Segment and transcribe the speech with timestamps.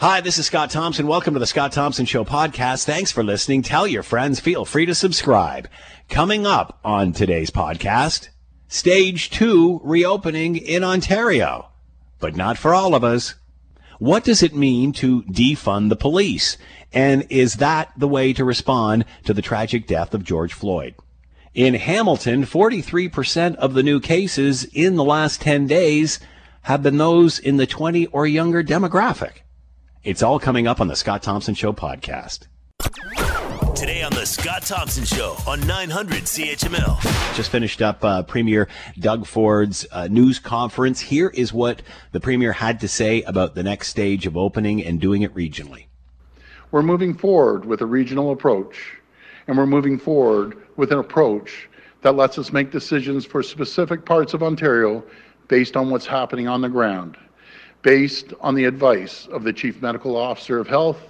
[0.00, 1.08] Hi, this is Scott Thompson.
[1.08, 2.84] Welcome to the Scott Thompson Show podcast.
[2.84, 3.62] Thanks for listening.
[3.62, 4.38] Tell your friends.
[4.38, 5.68] Feel free to subscribe.
[6.08, 8.28] Coming up on today's podcast,
[8.68, 11.70] stage two reopening in Ontario,
[12.20, 13.34] but not for all of us.
[13.98, 16.56] What does it mean to defund the police?
[16.92, 20.94] And is that the way to respond to the tragic death of George Floyd?
[21.54, 26.20] In Hamilton, 43% of the new cases in the last 10 days
[26.62, 29.38] have been those in the 20 or younger demographic.
[30.04, 32.46] It's all coming up on the Scott Thompson Show podcast.
[33.74, 37.34] Today on the Scott Thompson Show on 900 CHML.
[37.34, 38.68] Just finished up uh, Premier
[39.00, 41.00] Doug Ford's uh, news conference.
[41.00, 41.82] Here is what
[42.12, 45.86] the Premier had to say about the next stage of opening and doing it regionally.
[46.70, 48.98] We're moving forward with a regional approach,
[49.48, 51.68] and we're moving forward with an approach
[52.02, 55.02] that lets us make decisions for specific parts of Ontario
[55.48, 57.16] based on what's happening on the ground
[57.82, 61.00] based on the advice of the Chief Medical Officer of Health,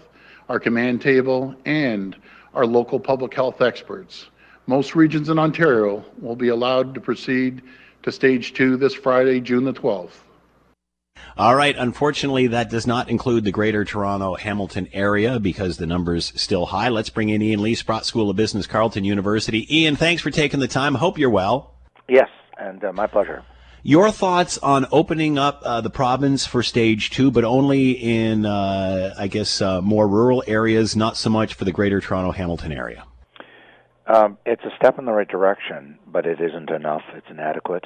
[0.49, 2.17] our command table, and
[2.55, 4.27] our local public health experts.
[4.67, 7.63] Most regions in Ontario will be allowed to proceed
[8.03, 10.21] to stage two this Friday, June the 12th.
[11.37, 11.77] All right.
[11.77, 16.89] Unfortunately, that does not include the Greater Toronto Hamilton area because the number's still high.
[16.89, 19.67] Let's bring in Ian Lee, Sprott School of Business, Carleton University.
[19.75, 20.95] Ian, thanks for taking the time.
[20.95, 21.75] Hope you're well.
[22.09, 23.45] Yes, and uh, my pleasure.
[23.85, 29.15] Your thoughts on opening up uh, the province for stage two, but only in, uh,
[29.17, 33.05] I guess, uh, more rural areas, not so much for the greater Toronto Hamilton area?
[34.09, 37.03] Um, it's a step in the right direction, but it isn't enough.
[37.15, 37.85] It's inadequate.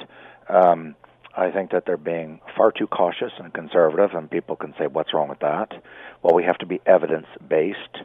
[0.49, 0.95] Um,
[1.35, 5.13] I think that they're being far too cautious and conservative, and people can say, "What's
[5.13, 5.73] wrong with that?"
[6.21, 7.97] Well, we have to be evidence based,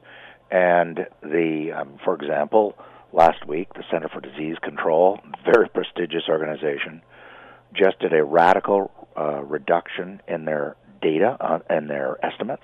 [0.51, 2.75] and the, um, for example,
[3.13, 7.03] last week the Center for Disease Control, very prestigious organization,
[7.75, 12.63] just did a radical uh, reduction in their data uh, and their estimates,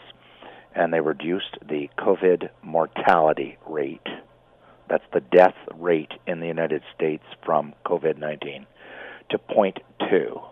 [0.74, 4.06] and they reduced the COVID mortality rate.
[4.88, 8.66] That's the death rate in the United States from COVID 19
[9.31, 10.42] to 0.2.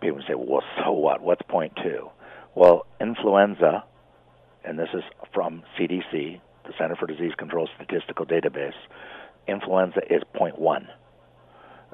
[0.00, 1.20] People say, well, so what?
[1.20, 2.10] What's 0.2?
[2.54, 3.84] Well, influenza,
[4.64, 8.72] and this is from CDC, the Center for Disease Control Statistical Database,
[9.46, 10.86] influenza is 0.1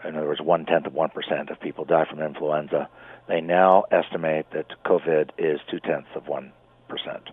[0.04, 2.88] in other words, one tenth of one percent of people die from influenza.
[3.28, 6.52] They now estimate that COVID is two tenths of one
[6.88, 7.30] percent.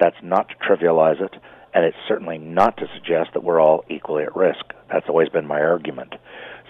[0.00, 1.34] That's not to trivialize it,
[1.72, 4.64] and it's certainly not to suggest that we're all equally at risk.
[4.90, 6.14] That's always been my argument.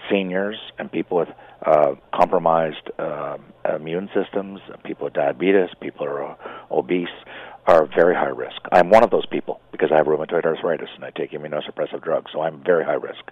[0.09, 1.29] Seniors and people with
[1.65, 3.37] uh, compromised uh,
[3.75, 6.37] immune systems, people with diabetes, people who are
[6.71, 7.09] obese,
[7.65, 8.61] are very high risk.
[8.71, 12.31] I'm one of those people because I have rheumatoid arthritis and I take immunosuppressive drugs,
[12.31, 13.31] so I'm very high risk.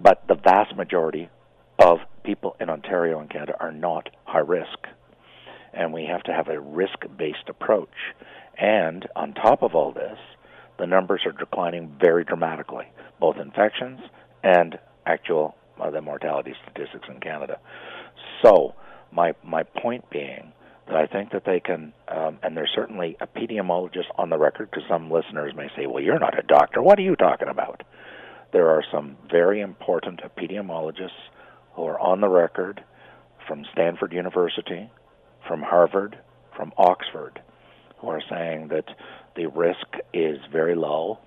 [0.00, 1.28] But the vast majority
[1.78, 4.86] of people in Ontario and Canada are not high risk.
[5.72, 8.14] And we have to have a risk based approach.
[8.58, 10.18] And on top of all this,
[10.78, 12.86] the numbers are declining very dramatically,
[13.20, 14.00] both infections
[14.42, 17.58] and actual uh, the mortality statistics in Canada.
[18.42, 18.74] So,
[19.12, 20.52] my my point being
[20.86, 24.70] that I think that they can, um, and there's certainly a epidemiologists on the record,
[24.70, 26.82] because some listeners may say, "Well, you're not a doctor.
[26.82, 27.82] What are you talking about?"
[28.52, 31.10] There are some very important epidemiologists
[31.74, 32.82] who are on the record
[33.46, 34.90] from Stanford University,
[35.46, 36.18] from Harvard,
[36.56, 37.40] from Oxford,
[37.98, 38.86] who are saying that
[39.36, 41.18] the risk is very low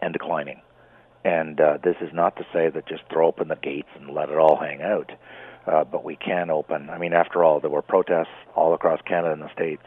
[0.00, 0.60] and declining.
[1.24, 4.28] And uh, this is not to say that just throw open the gates and let
[4.28, 5.12] it all hang out,
[5.66, 6.90] uh, but we can open.
[6.90, 9.84] I mean, after all, there were protests all across Canada and the States,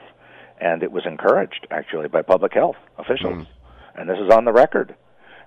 [0.61, 3.43] and it was encouraged actually by public health officials.
[3.43, 3.47] Mm.
[3.95, 4.95] And this is on the record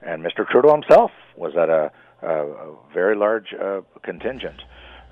[0.03, 0.48] and Mr.
[0.48, 1.91] Trudeau himself was at a,
[2.22, 4.60] a, a very large uh, contingent.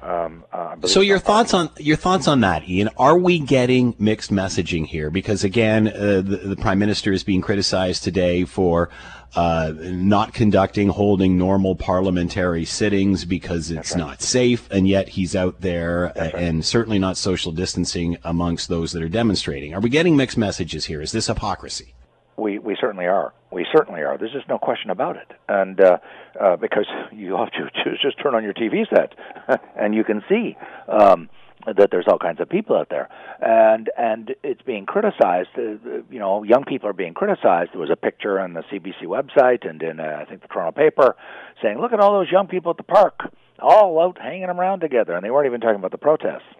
[0.02, 2.90] Um, uh, so your thoughts on your thoughts on that, Ian?
[2.98, 5.10] Are we getting mixed messaging here?
[5.10, 8.90] Because again, uh, the, the, prime minister is being criticized today for
[9.34, 13.98] uh, not conducting, holding normal parliamentary sittings because it's right.
[13.98, 16.34] not safe, and yet he's out there right.
[16.34, 19.74] and certainly not social distancing amongst those that are demonstrating.
[19.74, 21.00] Are we getting mixed messages here?
[21.00, 21.95] Is this hypocrisy?
[22.36, 23.32] We we certainly are.
[23.50, 24.18] We certainly are.
[24.18, 25.28] There's just no question about it.
[25.48, 25.98] And uh,
[26.38, 27.70] uh, because you have to
[28.02, 29.14] just turn on your TV set,
[29.76, 30.56] and you can see
[30.88, 31.30] um,
[31.66, 33.08] that there's all kinds of people out there,
[33.40, 35.48] and and it's being criticized.
[35.56, 37.70] Uh, you know, young people are being criticized.
[37.72, 40.72] There was a picture on the CBC website and in uh, I think the Toronto
[40.78, 41.16] paper
[41.62, 43.20] saying, "Look at all those young people at the park,
[43.58, 46.52] all out hanging around together," and they weren't even talking about the protests.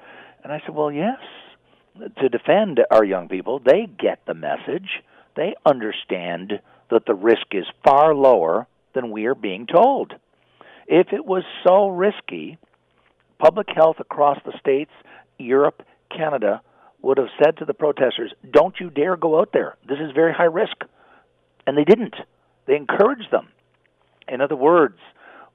[0.43, 1.19] And I said, "Well, yes."
[2.19, 5.02] To defend our young people, they get the message
[5.36, 6.60] they understand
[6.90, 10.14] that the risk is far lower than we are being told.
[10.86, 12.58] If it was so risky,
[13.38, 14.92] public health across the states,
[15.38, 16.62] Europe, Canada
[17.02, 19.76] would have said to the protesters, "Don't you dare go out there.
[19.84, 20.84] This is very high risk."
[21.66, 22.16] And they didn't.
[22.66, 23.48] They encouraged them.
[24.28, 24.98] In other words,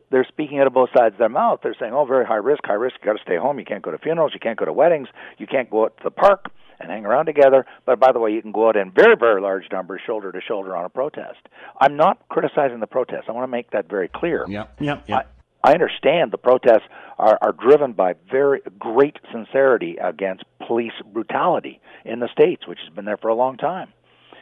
[0.10, 1.62] they're speaking out of both sides of their mouth.
[1.62, 2.98] They're saying, "Oh, very high risk, high risk.
[3.00, 3.58] You got to stay home.
[3.58, 4.34] You can't go to funerals.
[4.34, 5.08] You can't go to weddings.
[5.38, 6.52] You can't go out to the park
[6.84, 7.66] and hang around together.
[7.86, 10.42] But by the way, you can go out in very, very large numbers, shoulder to
[10.42, 11.40] shoulder, on a protest."
[11.80, 13.30] I'm not criticizing the protest.
[13.30, 14.46] I want to make that very clear.
[14.48, 14.82] Yep.
[14.82, 15.04] Yep.
[15.08, 15.28] Yep.
[15.64, 16.88] I, I understand the protests
[17.20, 22.94] are, are driven by very great sincerity against police brutality in the states, which has
[22.96, 23.94] been there for a long time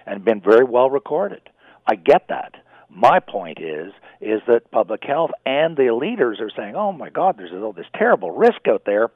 [0.06, 1.42] and been very well recorded.
[1.88, 2.56] I get that.
[2.90, 7.38] My point is is that public health and the leaders are saying, "Oh my God,
[7.38, 9.12] there's all this terrible risk out there,"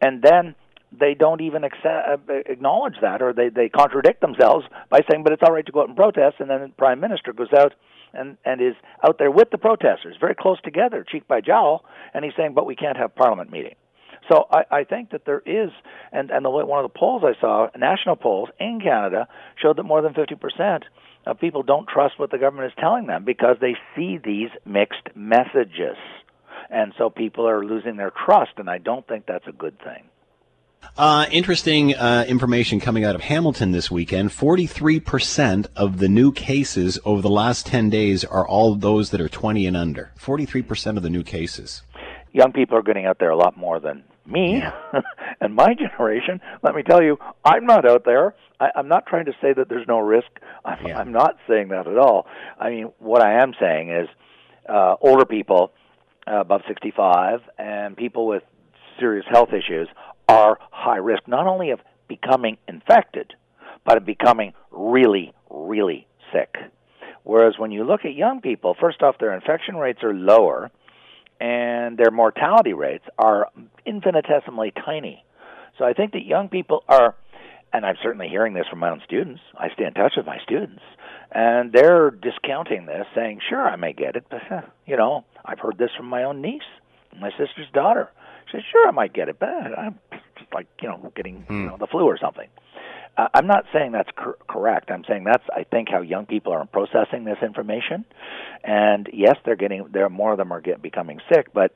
[0.00, 0.54] and then
[0.92, 5.32] they don't even accept, uh, acknowledge that, or they they contradict themselves by saying, "But
[5.32, 7.74] it's all right to go out and protest," and then the prime minister goes out
[8.14, 8.74] and and is
[9.06, 12.66] out there with the protesters, very close together, cheek by jowl, and he's saying, "But
[12.66, 13.74] we can't have parliament meeting."
[14.30, 15.70] So I, I think that there is,
[16.12, 19.84] and and the one of the polls I saw, national polls in Canada, showed that
[19.84, 20.84] more than fifty percent
[21.26, 25.14] of people don't trust what the government is telling them because they see these mixed
[25.14, 25.96] messages.
[26.70, 30.04] And so people are losing their trust, and I don't think that's a good thing.
[30.96, 34.30] Uh, interesting uh, information coming out of Hamilton this weekend.
[34.30, 39.28] 43% of the new cases over the last 10 days are all those that are
[39.28, 40.10] 20 and under.
[40.18, 41.82] 43% of the new cases.
[42.32, 44.72] Young people are getting out there a lot more than me yeah.
[45.40, 46.40] and my generation.
[46.62, 48.34] Let me tell you, I'm not out there.
[48.60, 50.28] I, I'm not trying to say that there's no risk.
[50.64, 50.98] I'm, yeah.
[50.98, 52.26] I'm not saying that at all.
[52.58, 54.08] I mean, what I am saying is
[54.68, 55.72] uh, older people
[56.26, 58.42] uh, above 65 and people with
[58.98, 59.88] serious health issues
[60.28, 63.34] are high risk not only of becoming infected,
[63.84, 66.56] but of becoming really, really sick.
[67.24, 70.70] Whereas when you look at young people, first off, their infection rates are lower
[71.40, 73.48] and their mortality rates are
[73.86, 75.24] infinitesimally tiny.
[75.78, 77.14] So I think that young people are
[77.72, 79.40] and I'm certainly hearing this from my own students.
[79.56, 80.82] I stay in touch with my students,
[81.30, 84.42] and they're discounting this, saying, "Sure, I may get it, but
[84.86, 86.62] you know, I've heard this from my own niece,
[87.18, 88.10] my sister's daughter.
[88.46, 89.98] She said, "Sure, I might get it, but I'm
[90.38, 92.48] just like you know, getting you know the flu or something."
[93.16, 94.90] Uh, I'm not saying that's cor- correct.
[94.90, 98.04] I'm saying that's I think how young people are processing this information,
[98.62, 100.08] and yes, they're getting there.
[100.08, 101.74] More of them are get, becoming sick, but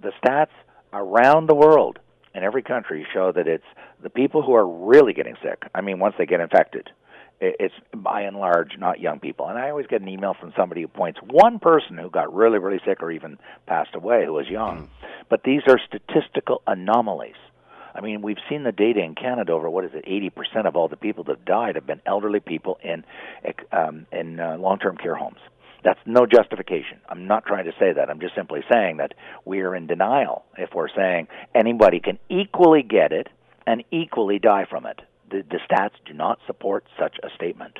[0.00, 0.52] the stats
[0.92, 1.98] around the world
[2.34, 3.64] in every country show that it's
[4.02, 5.62] the people who are really getting sick.
[5.74, 6.90] I mean, once they get infected,
[7.40, 9.48] it's by and large not young people.
[9.48, 12.58] And I always get an email from somebody who points one person who got really,
[12.58, 14.82] really sick or even passed away who was young.
[14.82, 14.88] Mm.
[15.28, 17.34] But these are statistical anomalies.
[17.94, 20.88] I mean, we've seen the data in Canada over what is it, 80% of all
[20.88, 23.04] the people that died have been elderly people in
[23.72, 25.38] um, in uh, long-term care homes.
[25.84, 27.00] That's no justification.
[27.08, 28.08] I'm not trying to say that.
[28.08, 32.82] I'm just simply saying that we are in denial if we're saying anybody can equally
[32.82, 33.28] get it
[33.66, 35.00] and equally die from it.
[35.30, 37.78] The, the stats do not support such a statement.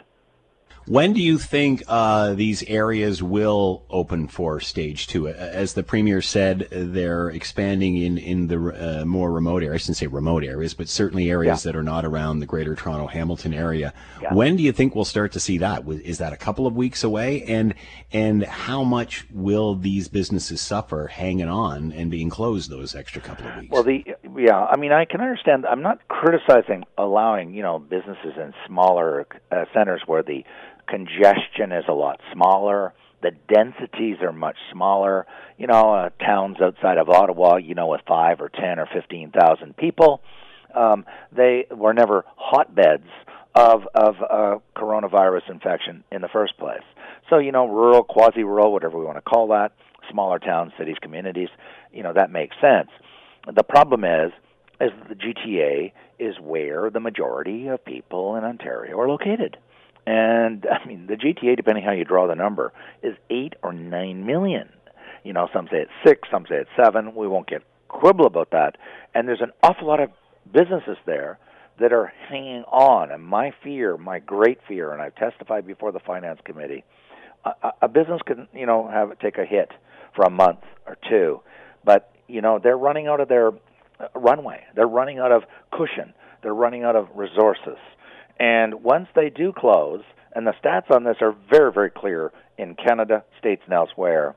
[0.87, 5.29] When do you think uh, these areas will open for stage two?
[5.29, 9.75] As the premier said, they're expanding in in the uh, more remote areas.
[9.75, 11.73] I shouldn't say remote areas, but certainly areas yeah.
[11.73, 13.95] that are not around the Greater Toronto Hamilton area.
[14.21, 14.35] Yeah.
[14.35, 15.87] When do you think we'll start to see that?
[15.89, 17.43] Is that a couple of weeks away?
[17.45, 17.75] And
[18.13, 23.47] and how much will these businesses suffer hanging on and being closed those extra couple
[23.47, 23.71] of weeks?
[23.71, 24.05] Well, the
[24.37, 25.65] yeah, I mean, I can understand.
[25.65, 30.45] I'm not criticizing allowing you know businesses in smaller uh, centers where the
[30.89, 32.93] congestion is a lot smaller.
[33.23, 35.27] The densities are much smaller.
[35.57, 39.31] You know, uh, towns outside of Ottawa, you know, with five or ten or fifteen
[39.31, 40.21] thousand people,
[40.75, 41.05] um,
[41.35, 43.09] they were never hotbeds
[43.55, 46.83] of of uh, coronavirus infection in the first place.
[47.31, 49.73] So you know, rural, quasi-rural, whatever we want to call that,
[50.11, 51.49] smaller towns, cities, communities,
[51.93, 52.89] you know, that makes sense.
[53.53, 54.33] The problem is,
[54.81, 59.57] is the GTA is where the majority of people in Ontario are located.
[60.07, 64.27] And I mean, the GTA, depending how you draw the number, is eight or nine
[64.27, 64.69] million.
[65.25, 67.15] You know, some say it's six, some say it's seven.
[67.15, 68.77] We won't get quibble about that.
[69.15, 70.11] And there's an awful lot of
[70.53, 71.39] businesses there
[71.79, 73.11] that are hanging on.
[73.13, 76.85] And my fear, my great fear, and I've testified before the finance committee,
[77.45, 79.71] a, a business can, you know, have take a hit
[80.15, 81.41] for a month or two,
[81.85, 84.63] but you know they're running out of their uh, runway.
[84.75, 85.43] They're running out of
[85.73, 86.15] cushion.
[86.43, 87.79] They're running out of resources.
[88.39, 90.03] And once they do close,
[90.35, 94.35] and the stats on this are very, very clear in Canada, states, and elsewhere,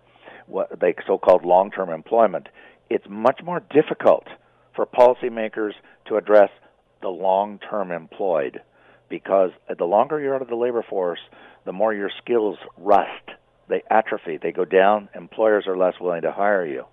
[0.47, 2.47] what they so-called long-term employment,
[2.89, 4.25] it's much more difficult
[4.75, 5.71] for policymakers
[6.07, 6.49] to address
[7.01, 8.61] the long-term employed
[9.09, 11.19] because the longer you're out of the labor force,
[11.65, 13.29] the more your skills rust,
[13.69, 15.09] they atrophy, they go down.
[15.15, 16.85] Employers are less willing to hire you,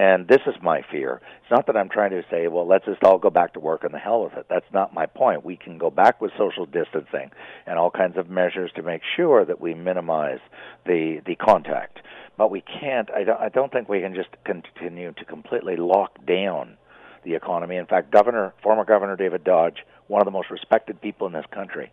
[0.00, 1.20] And this is my fear.
[1.42, 3.84] It's not that I'm trying to say, well, let's just all go back to work
[3.84, 4.46] and the hell with it.
[4.48, 5.44] That's not my point.
[5.44, 7.30] We can go back with social distancing
[7.66, 10.38] and all kinds of measures to make sure that we minimize
[10.86, 11.98] the the contact.
[12.38, 13.10] But we can't.
[13.10, 13.38] I don't.
[13.38, 16.78] I don't think we can just continue to completely lock down
[17.22, 17.76] the economy.
[17.76, 21.44] In fact, Governor, former Governor David Dodge, one of the most respected people in this
[21.52, 21.92] country,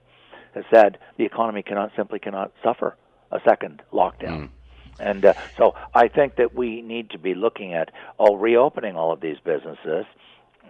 [0.56, 2.96] has said the economy cannot simply cannot suffer
[3.34, 4.44] a second lockdown.
[4.44, 4.50] Mm.
[5.00, 8.96] And uh, so I think that we need to be looking at all oh, reopening
[8.96, 10.06] all of these businesses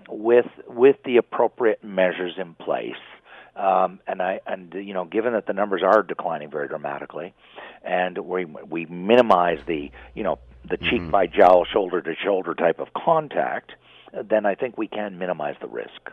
[0.09, 2.95] with with the appropriate measures in place.
[3.55, 7.33] Um, and I and you know, given that the numbers are declining very dramatically,
[7.83, 11.11] and we we minimize the you know the cheek mm-hmm.
[11.11, 13.71] by jowl, shoulder to shoulder type of contact,
[14.13, 16.11] then I think we can minimize the risk.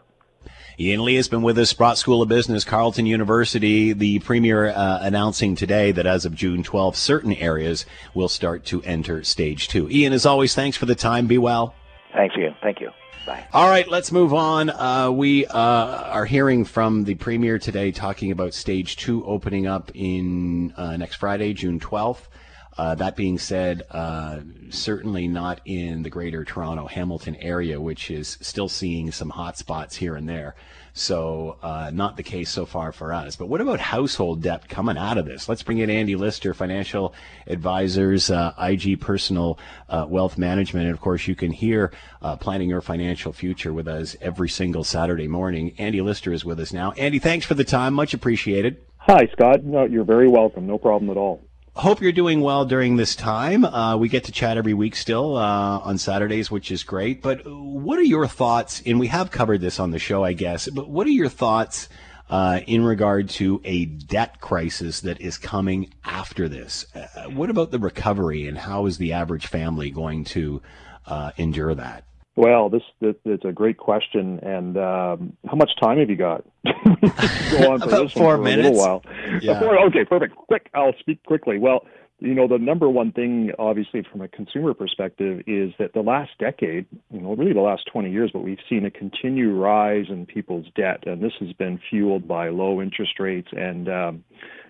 [0.79, 3.93] Ian Lee has been with us, Sprott School of Business, Carleton University.
[3.93, 8.83] The premier uh, announcing today that as of June 12th, certain areas will start to
[8.83, 9.89] enter stage two.
[9.91, 11.27] Ian, as always, thanks for the time.
[11.27, 11.75] Be well.
[12.13, 12.51] Thank you.
[12.63, 12.91] Thank you.
[13.27, 13.47] Bye.
[13.53, 14.69] All right, let's move on.
[14.69, 19.91] Uh, we uh, are hearing from the premier today talking about stage two opening up
[19.95, 22.29] in uh, next Friday, June 12th.
[22.77, 24.41] Uh, that being said, uh,
[24.71, 29.97] certainly not in the greater Toronto Hamilton area, which is still seeing some hot spots
[29.97, 30.55] here and there.
[30.97, 33.35] So, uh, not the case so far for us.
[33.35, 35.49] But what about household debt coming out of this?
[35.49, 37.15] Let's bring in Andy Lyster, financial
[37.49, 40.87] advisors, uh, IG Personal uh, Wealth Management.
[40.87, 41.91] And of course, you can hear
[42.23, 45.75] uh, Planning Your Financial Future with us every single Saturday morning.
[45.79, 46.93] Andy Lyster is with us now.
[46.93, 47.95] Andy, thanks for the time.
[47.95, 48.81] Much appreciated.
[48.99, 49.65] Hi, Scott.
[49.65, 50.65] No, you're very welcome.
[50.67, 51.43] No problem at all
[51.75, 53.65] hope you're doing well during this time.
[53.65, 57.21] Uh, we get to chat every week still uh, on Saturdays, which is great.
[57.21, 58.83] But what are your thoughts?
[58.87, 60.69] And we have covered this on the show, I guess.
[60.69, 61.89] But what are your thoughts
[62.31, 66.87] uh, in regard to a debt crisis that is coming after this?
[66.95, 70.63] Uh, what about the recovery, and how is the average family going to
[71.07, 72.05] uh, endure that?
[72.37, 76.45] Well, this, this it's a great question, and um, how much time have you got?
[76.65, 78.69] Go on for About four for minutes.
[78.69, 79.03] A little while.
[79.41, 79.61] Yeah.
[79.61, 80.35] Four, okay, perfect.
[80.35, 81.59] Quick, I'll speak quickly.
[81.59, 81.85] Well,
[82.19, 86.31] you know, the number one thing, obviously, from a consumer perspective, is that the last
[86.39, 90.27] decade, you know, really the last 20 years, but we've seen a continued rise in
[90.27, 94.25] people's debt, and this has been fueled by low interest rates and um,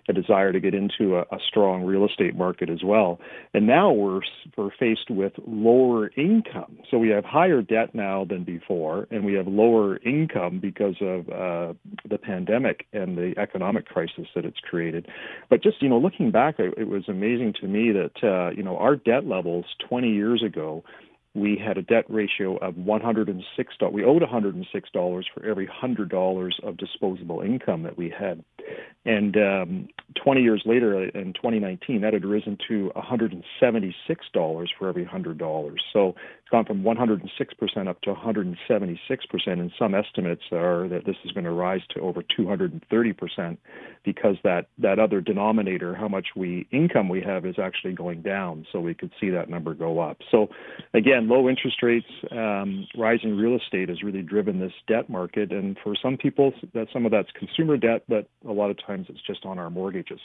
[0.09, 3.21] a desire to get into a, a strong real estate market as well.
[3.53, 4.21] And now we're
[4.57, 6.79] we're faced with lower income.
[6.91, 11.29] So we have higher debt now than before, and we have lower income because of
[11.29, 11.75] uh,
[12.09, 15.07] the pandemic and the economic crisis that it's created.
[15.51, 18.63] But just you know, looking back, it, it was amazing to me that uh, you
[18.63, 20.85] know our debt levels 20 years ago
[21.35, 23.95] we had a debt ratio of 106 dollars.
[23.95, 28.45] We owed 106 dollars for every hundred dollars of disposable income that we had,
[29.05, 29.89] and um,
[30.23, 35.83] 20 years later, in 2019, that had risen to 176 dollars for every hundred dollars.
[35.93, 36.15] So
[36.55, 41.33] gone from 106 percent up to 176 percent, and some estimates are that this is
[41.33, 43.59] going to rise to over 230 percent
[44.05, 48.65] because that that other denominator, how much we income we have, is actually going down.
[48.71, 50.19] So we could see that number go up.
[50.31, 50.47] So
[50.95, 55.51] again, low interest rates, um, rising real estate has really driven this debt market.
[55.51, 59.07] And for some people, that some of that's consumer debt, but a lot of times
[59.09, 60.21] it's just on our mortgages.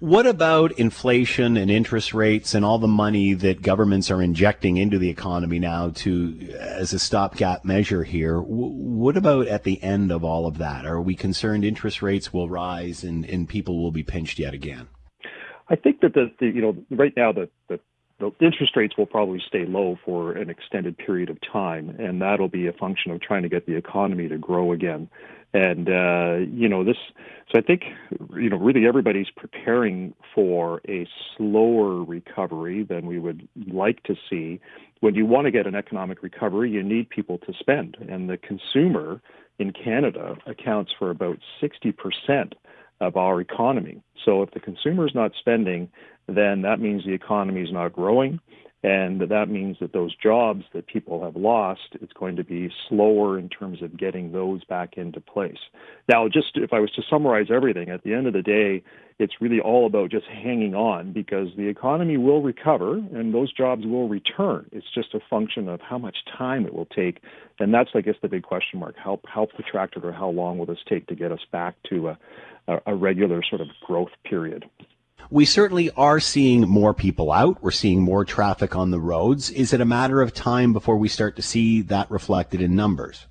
[0.00, 4.96] What about inflation and interest rates and all the money that governments are injecting into
[4.96, 8.40] the economy now to as a stopgap measure here?
[8.40, 10.86] What about at the end of all of that?
[10.86, 14.86] Are we concerned interest rates will rise and, and people will be pinched yet again?
[15.68, 17.80] I think that the, the you know right now the, the
[18.20, 22.48] the interest rates will probably stay low for an extended period of time, and that'll
[22.48, 25.08] be a function of trying to get the economy to grow again.
[25.54, 26.98] And uh, you know this,
[27.50, 27.84] so I think
[28.36, 34.60] you know really everybody's preparing for a slower recovery than we would like to see.
[35.00, 38.36] When you want to get an economic recovery, you need people to spend, and the
[38.36, 39.22] consumer
[39.58, 42.54] in Canada accounts for about sixty percent
[43.00, 44.02] of our economy.
[44.24, 45.88] So if the consumer is not spending,
[46.26, 48.38] then that means the economy is not growing.
[48.84, 53.36] And that means that those jobs that people have lost, it's going to be slower
[53.36, 55.58] in terms of getting those back into place.
[56.08, 58.84] Now, just if I was to summarize everything, at the end of the day,
[59.18, 63.84] it's really all about just hanging on because the economy will recover and those jobs
[63.84, 64.68] will return.
[64.70, 67.20] It's just a function of how much time it will take.
[67.58, 68.94] And that's, I guess, the big question mark.
[68.96, 72.18] How, how protracted or how long will this take to get us back to a,
[72.86, 74.66] a regular sort of growth period?
[75.30, 77.62] We certainly are seeing more people out.
[77.62, 79.50] We're seeing more traffic on the roads.
[79.50, 83.26] Is it a matter of time before we start to see that reflected in numbers?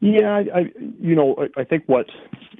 [0.00, 0.60] Yeah, I, I
[1.00, 2.06] you know, I, I think what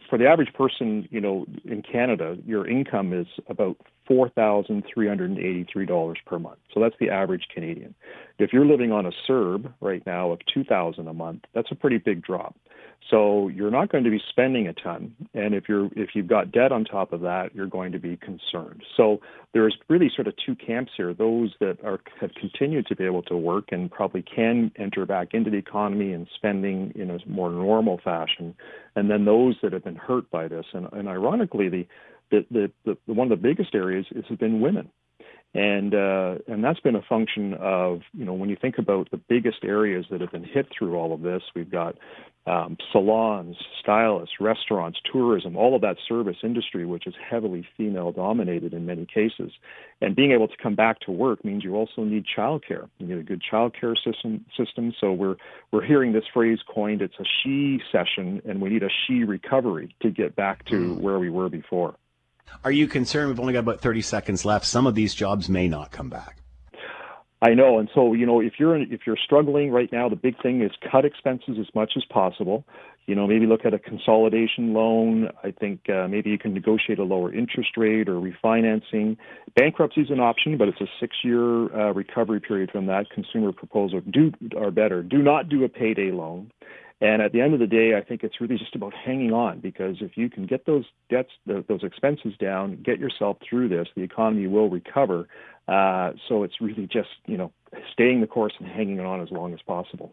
[0.09, 3.77] for the average person, you know, in Canada, your income is about
[4.09, 6.59] $4,383 per month.
[6.73, 7.95] So that's the average Canadian.
[8.39, 11.99] If you're living on a CERB right now of 2000 a month, that's a pretty
[11.99, 12.55] big drop.
[13.11, 16.53] So you're not going to be spending a ton, and if you're if you've got
[16.53, 18.83] debt on top of that, you're going to be concerned.
[18.97, 19.21] So
[19.55, 23.23] there's really sort of two camps here: those that are have continued to be able
[23.23, 27.51] to work and probably can enter back into the economy and spending in a more
[27.51, 28.55] normal fashion,
[28.95, 30.67] and then those that have been hurt by this.
[30.75, 31.87] And, and ironically, the
[32.31, 34.91] the, the, the one of the biggest areas has been women
[35.55, 39.17] and uh, and that's been a function of you know when you think about the
[39.17, 41.97] biggest areas that have been hit through all of this, we've got
[42.47, 48.75] um, salons, stylists, restaurants, tourism, all of that service industry, which is heavily female dominated
[48.75, 49.53] in many cases.
[50.03, 52.89] And being able to come back to work means you also need childcare.
[52.99, 54.45] You need a good childcare system.
[54.55, 54.93] System.
[55.01, 55.37] So we're
[55.73, 57.01] we're hearing this phrase coined.
[57.01, 61.03] It's a she session, and we need a she recovery to get back to hmm.
[61.03, 61.95] where we were before.
[62.65, 63.29] Are you concerned?
[63.29, 64.67] We've only got about 30 seconds left.
[64.67, 66.39] Some of these jobs may not come back.
[67.41, 70.43] I know, and so you know, if you're if you're struggling right now, the big
[70.43, 72.65] thing is cut expenses as much as possible.
[73.07, 75.31] You know, maybe look at a consolidation loan.
[75.45, 79.17] I think uh, maybe you can negotiate a lower interest rate or refinancing.
[79.55, 83.09] Bankruptcy is an option, but it's a six-year uh, recovery period from that.
[83.09, 85.03] Consumer proposal do are better.
[85.03, 86.51] Do not do a payday loan.
[87.01, 89.61] And at the end of the day, I think it's really just about hanging on
[89.61, 94.03] because if you can get those debts, those expenses down, get yourself through this, the
[94.03, 95.29] economy will recover.
[95.69, 97.53] Uh, so it's really just you know
[97.93, 100.13] staying the course and hanging on as long as possible.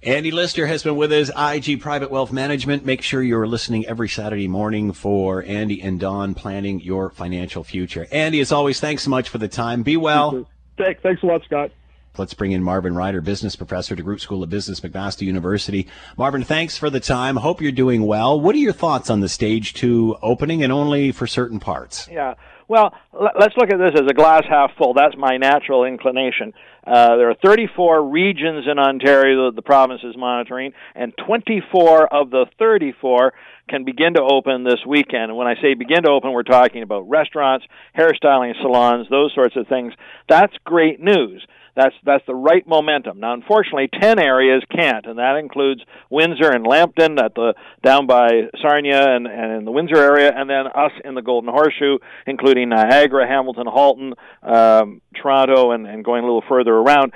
[0.00, 2.84] Andy Lyster has been with us, IG Private Wealth Management.
[2.84, 8.06] Make sure you're listening every Saturday morning for Andy and Don planning your financial future.
[8.12, 9.82] Andy, as always, thanks so much for the time.
[9.82, 10.46] Be well.
[10.76, 11.72] Thanks, thanks a lot, Scott.
[12.18, 15.86] Let's bring in Marvin Ryder, business professor DeGroote School of Business, McMaster University.
[16.16, 17.36] Marvin, thanks for the time.
[17.36, 18.40] Hope you're doing well.
[18.40, 22.08] What are your thoughts on the stage two opening and only for certain parts?
[22.10, 22.34] Yeah.
[22.66, 24.94] Well, let's look at this as a glass half full.
[24.94, 26.52] That's my natural inclination.
[26.86, 32.30] Uh, there are 34 regions in Ontario that the province is monitoring, and 24 of
[32.30, 33.32] the 34
[33.68, 35.30] can begin to open this weekend.
[35.30, 37.64] And when I say begin to open, we're talking about restaurants,
[37.96, 39.92] hairstyling salons, those sorts of things.
[40.28, 41.46] That's great news.
[41.78, 43.20] That's that's the right momentum.
[43.20, 48.50] Now, unfortunately, ten areas can't, and that includes Windsor and Lambton at the down by
[48.60, 52.70] Sarnia and, and in the Windsor area, and then us in the Golden Horseshoe, including
[52.70, 57.12] Niagara, Hamilton, Halton, um, Toronto, and, and going a little further around.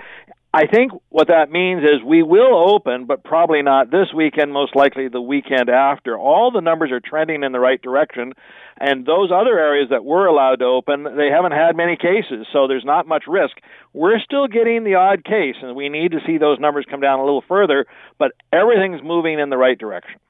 [0.55, 4.77] I think what that means is we will open, but probably not this weekend, most
[4.77, 6.17] likely the weekend after.
[6.17, 8.35] All the numbers are trending in the right direction,
[8.79, 12.67] and those other areas that were allowed to open, they haven't had many cases, so
[12.67, 13.57] there's not much risk.
[13.93, 17.19] We're still getting the odd case, and we need to see those numbers come down
[17.19, 17.87] a little further,
[18.19, 20.21] but everything's moving in the right direction.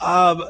[0.00, 0.42] Um,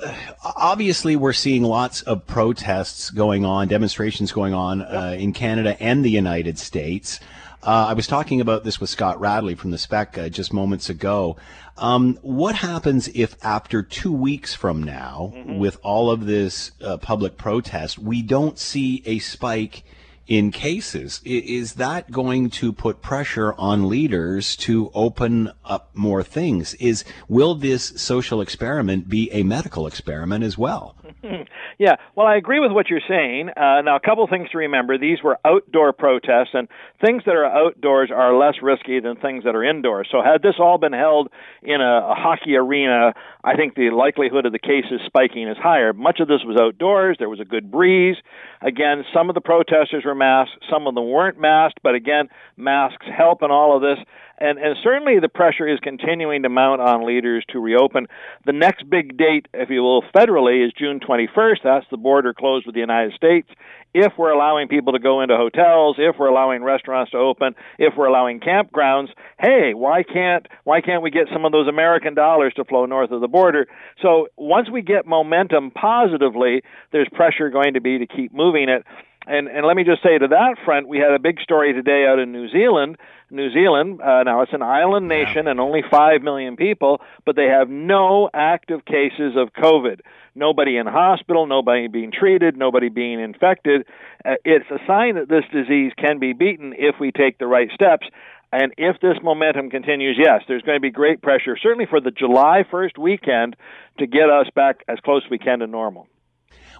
[0.42, 6.02] obviously, we're seeing lots of protests going on, demonstrations going on uh, in Canada and
[6.02, 7.20] the United States.
[7.62, 10.88] Uh, I was talking about this with Scott Radley from the Spec uh, just moments
[10.88, 11.36] ago.
[11.78, 15.58] Um, what happens if after two weeks from now, mm-hmm.
[15.58, 19.84] with all of this uh, public protest, we don't see a spike
[20.26, 21.20] in cases?
[21.24, 26.74] Is that going to put pressure on leaders to open up more things?
[26.74, 30.96] Is will this social experiment be a medical experiment as well?
[31.78, 33.50] yeah, well, I agree with what you're saying.
[33.50, 36.68] Uh, now, a couple things to remember: these were outdoor protests, and
[37.00, 40.08] things that are outdoors are less risky than things that are indoors.
[40.10, 41.28] So, had this all been held
[41.62, 45.92] in a, a hockey arena, I think the likelihood of the cases spiking is higher.
[45.92, 47.16] Much of this was outdoors.
[47.18, 48.16] There was a good breeze.
[48.60, 53.06] Again, some of the protesters were masked, some of them weren't masked, but again, masks
[53.16, 53.98] help in all of this
[54.42, 58.08] and, and certainly the pressure is continuing to mount on leaders to reopen.
[58.44, 61.58] The next big date, if you will, federally is June 21st.
[61.62, 63.48] That's the border closed with the United States.
[63.94, 67.94] If we're allowing people to go into hotels, if we're allowing restaurants to open, if
[67.96, 72.54] we're allowing campgrounds, hey, why can't why can't we get some of those American dollars
[72.56, 73.66] to flow north of the border?
[74.00, 78.84] So once we get momentum positively, there's pressure going to be to keep moving it.
[79.26, 82.06] And and let me just say to that front, we had a big story today
[82.06, 82.96] out in New Zealand.
[83.30, 87.46] New Zealand, uh, now it's an island nation and only five million people, but they
[87.46, 90.00] have no active cases of COVID.
[90.34, 93.86] Nobody in hospital, nobody being treated, nobody being infected.
[94.22, 97.70] Uh, it's a sign that this disease can be beaten if we take the right
[97.74, 98.06] steps.
[98.52, 102.10] And if this momentum continues, yes, there's going to be great pressure, certainly for the
[102.10, 103.56] July 1st weekend,
[103.98, 106.06] to get us back as close as we can to normal.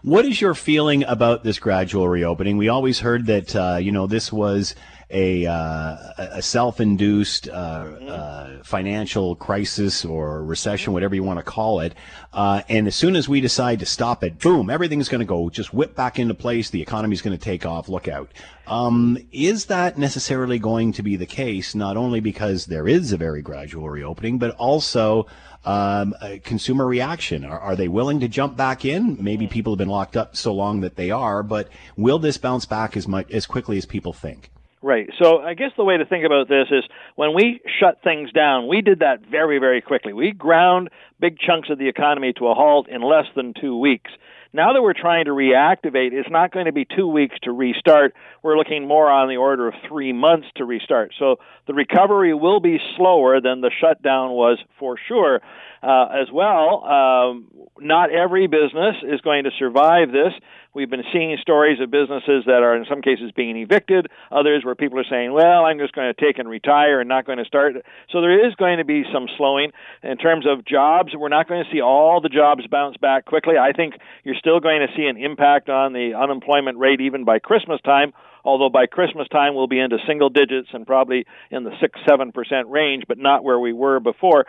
[0.03, 2.57] What is your feeling about this gradual reopening?
[2.57, 4.75] We always heard that uh, you know this was
[5.13, 11.81] a, uh, a self-induced uh, uh, financial crisis or recession, whatever you want to call
[11.81, 11.95] it.
[12.33, 15.51] Uh, and as soon as we decide to stop it, boom, everything's going to go
[15.51, 16.71] just whip back into place.
[16.71, 17.89] The economy's going to take off.
[17.89, 18.33] Look out.
[18.67, 21.75] Um, is that necessarily going to be the case?
[21.75, 25.27] Not only because there is a very gradual reopening, but also
[25.65, 27.45] um, consumer reaction.
[27.45, 29.17] Are, are, they willing to jump back in?
[29.21, 32.67] Maybe people have been locked up so long that they are, but will this bounce
[32.67, 34.51] back as much as quickly as people think?
[34.83, 35.09] Right.
[35.23, 36.83] So I guess the way to think about this is
[37.15, 40.13] when we shut things down, we did that very, very quickly.
[40.13, 44.11] We ground big chunks of the economy to a halt in less than two weeks.
[44.55, 48.15] Now that we're trying to reactivate, it's not going to be two weeks to restart.
[48.43, 51.15] We're looking more on the order of three months to restart.
[51.19, 51.37] So
[51.67, 55.41] the recovery will be slower than the shutdown was for sure.
[55.83, 57.49] Uh, as well, um,
[57.81, 60.33] not every business is going to survive this.
[60.75, 64.07] We've been seeing stories of businesses that are, in some cases, being evicted.
[64.31, 67.27] Others where people are saying, "Well, I'm just going to take and retire and not
[67.27, 67.75] going to start."
[68.11, 69.73] So there is going to be some slowing
[70.05, 71.17] in terms of jobs.
[71.17, 73.55] We're not going to see all the jobs bounce back quickly.
[73.59, 77.39] I think you're still going to see an impact on the unemployment rate even by
[77.39, 78.13] Christmas time
[78.45, 82.33] although by Christmas time we'll be into single digits and probably in the 6 7%
[82.67, 84.47] range, but not where we were before.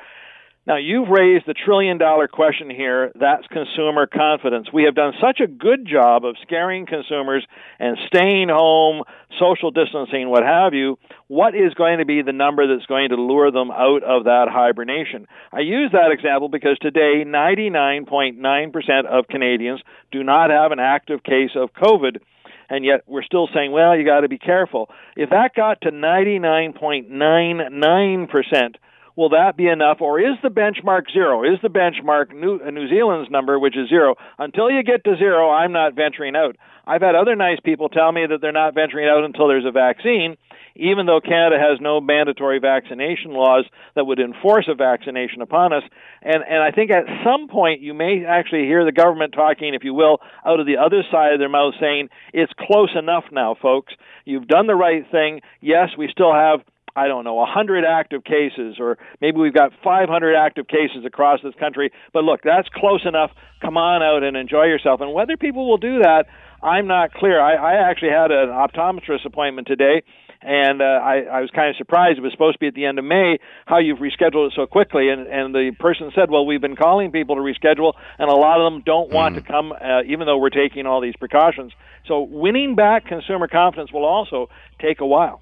[0.65, 3.11] Now, you've raised the trillion dollar question here.
[3.19, 4.71] That's consumer confidence.
[4.71, 7.45] We have done such a good job of scaring consumers
[7.79, 9.03] and staying home,
[9.37, 10.97] social distancing, what have you.
[11.27, 14.47] What is going to be the number that's going to lure them out of that
[14.49, 15.27] hibernation?
[15.51, 19.81] I use that example because today 99.9% of Canadians
[20.13, 22.21] do not have an active case of COVID
[22.69, 24.89] and yet we're still saying, well, you got to be careful.
[25.17, 28.75] If that got to 99.99%,
[29.15, 31.43] will that be enough, or is the benchmark zero?
[31.43, 34.15] Is the benchmark New, uh, New Zealand's number, which is zero?
[34.39, 36.55] Until you get to zero, I'm not venturing out.
[36.85, 39.71] I've had other nice people tell me that they're not venturing out until there's a
[39.71, 40.35] vaccine,
[40.75, 45.83] even though Canada has no mandatory vaccination laws that would enforce a vaccination upon us.
[46.21, 49.83] And and I think at some point you may actually hear the government talking, if
[49.83, 53.55] you will, out of the other side of their mouth saying, It's close enough now,
[53.61, 53.93] folks.
[54.25, 55.41] You've done the right thing.
[55.61, 56.61] Yes, we still have
[56.95, 61.55] I don't know, 100 active cases, or maybe we've got 500 active cases across this
[61.59, 61.91] country.
[62.13, 63.31] But look, that's close enough.
[63.61, 65.01] Come on out and enjoy yourself.
[65.01, 66.25] And whether people will do that,
[66.61, 67.41] I'm not clear.
[67.41, 70.03] I, I actually had an optometrist appointment today,
[70.41, 72.17] and uh, I, I was kind of surprised.
[72.17, 73.39] It was supposed to be at the end of May.
[73.65, 75.09] How you've rescheduled it so quickly?
[75.09, 78.61] And and the person said, "Well, we've been calling people to reschedule, and a lot
[78.61, 79.41] of them don't want mm.
[79.41, 81.73] to come, uh, even though we're taking all these precautions."
[82.07, 84.47] So winning back consumer confidence will also
[84.79, 85.41] take a while.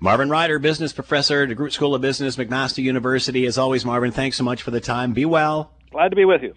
[0.00, 3.46] Marvin Ryder, business professor at the DeGroote School of Business, McMaster University.
[3.46, 5.12] As always, Marvin, thanks so much for the time.
[5.12, 5.72] Be well.
[5.90, 6.54] Glad to be with you.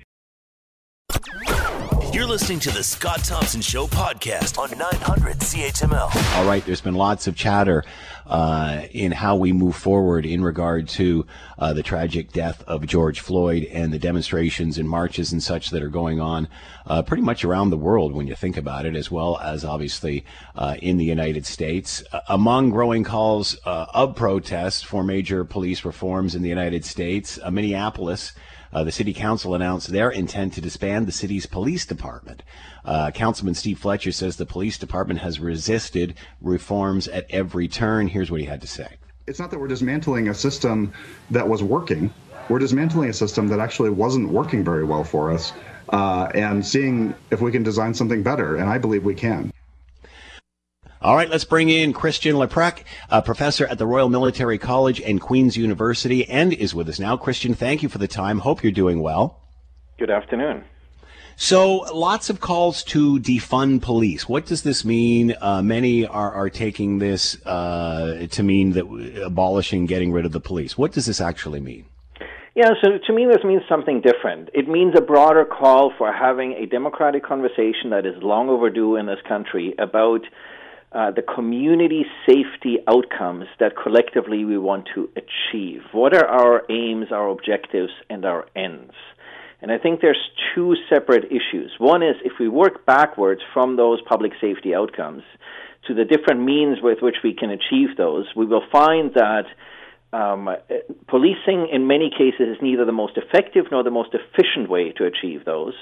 [2.11, 6.37] You're listening to the Scott Thompson Show podcast on 900 CHML.
[6.37, 7.85] All right, there's been lots of chatter
[8.29, 11.25] uh, in how we move forward in regard to
[11.57, 15.81] uh, the tragic death of George Floyd and the demonstrations and marches and such that
[15.81, 16.47] are going on
[16.85, 20.23] uh, pretty much around the world when you think about it, as well as obviously
[20.55, 22.03] uh, in the United States.
[22.27, 27.49] among growing calls uh, of protest for major police reforms in the United States, uh,
[27.49, 28.33] Minneapolis
[28.71, 32.43] uh, the city council announced their intent to disband the city's police department.
[32.85, 38.07] Uh, Councilman Steve Fletcher says the police department has resisted reforms at every turn.
[38.19, 38.97] Here's what he had to say.
[39.27, 40.91] It's not that we're dismantling a system
[41.31, 42.13] that was working.
[42.49, 45.53] We're dismantling a system that actually wasn't working very well for us
[45.93, 48.57] uh, and seeing if we can design something better.
[48.57, 49.53] And I believe we can.
[51.01, 55.21] All right, let's bring in Christian Leuprecht, a professor at the Royal Military College and
[55.21, 57.15] Queen's University, and is with us now.
[57.15, 58.39] Christian, thank you for the time.
[58.39, 59.39] Hope you're doing well.
[59.97, 60.65] Good afternoon.
[61.41, 64.27] So, lots of calls to defund police.
[64.27, 65.35] What does this mean?
[65.39, 70.41] Uh, many are, are taking this uh, to mean that abolishing, getting rid of the
[70.41, 70.77] police.
[70.77, 71.85] What does this actually mean?
[72.55, 74.49] Yeah, so to me, this means something different.
[74.53, 79.05] It means a broader call for having a democratic conversation that is long overdue in
[79.05, 80.25] this country about
[80.91, 85.83] uh, the community safety outcomes that collectively we want to achieve.
[85.93, 88.91] What are our aims, our objectives, and our ends?
[89.61, 91.71] And I think there's two separate issues.
[91.77, 95.23] One is if we work backwards from those public safety outcomes
[95.87, 99.45] to the different means with which we can achieve those, we will find that
[100.11, 100.49] um,
[101.07, 105.05] policing in many cases is neither the most effective nor the most efficient way to
[105.05, 105.73] achieve those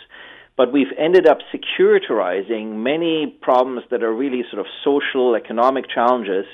[0.58, 6.46] but we've ended up securitizing many problems that are really sort of social, economic challenges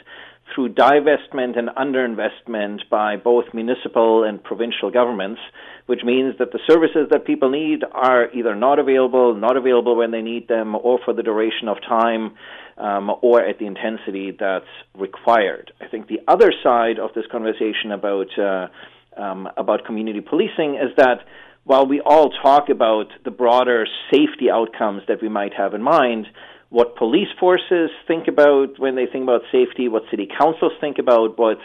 [0.53, 5.39] through divestment and underinvestment by both municipal and provincial governments,
[5.85, 10.11] which means that the services that people need are either not available, not available when
[10.11, 12.35] they need them, or for the duration of time,
[12.77, 14.65] um, or at the intensity that's
[14.97, 15.71] required.
[15.81, 18.67] I think the other side of this conversation about uh,
[19.15, 21.19] um, about community policing is that
[21.65, 26.27] while we all talk about the broader safety outcomes that we might have in mind,
[26.69, 31.37] what police forces think about when they think about safety, what city councils think about,
[31.37, 31.59] what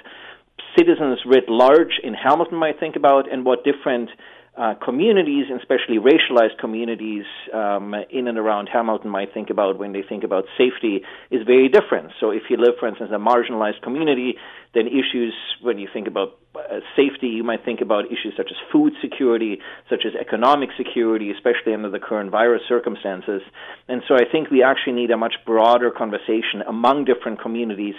[0.78, 4.10] citizens writ large in Hamilton might think about, and what different
[4.56, 10.02] uh, communities, especially racialized communities um, in and around Hamilton, might think about when they
[10.02, 12.10] think about safety is very different.
[12.18, 14.34] So, if you live, for instance, in a marginalized community,
[14.74, 18.56] then issues when you think about uh, safety, you might think about issues such as
[18.72, 23.42] food security, such as economic security, especially under the current virus circumstances.
[23.88, 27.94] And so, I think we actually need a much broader conversation among different communities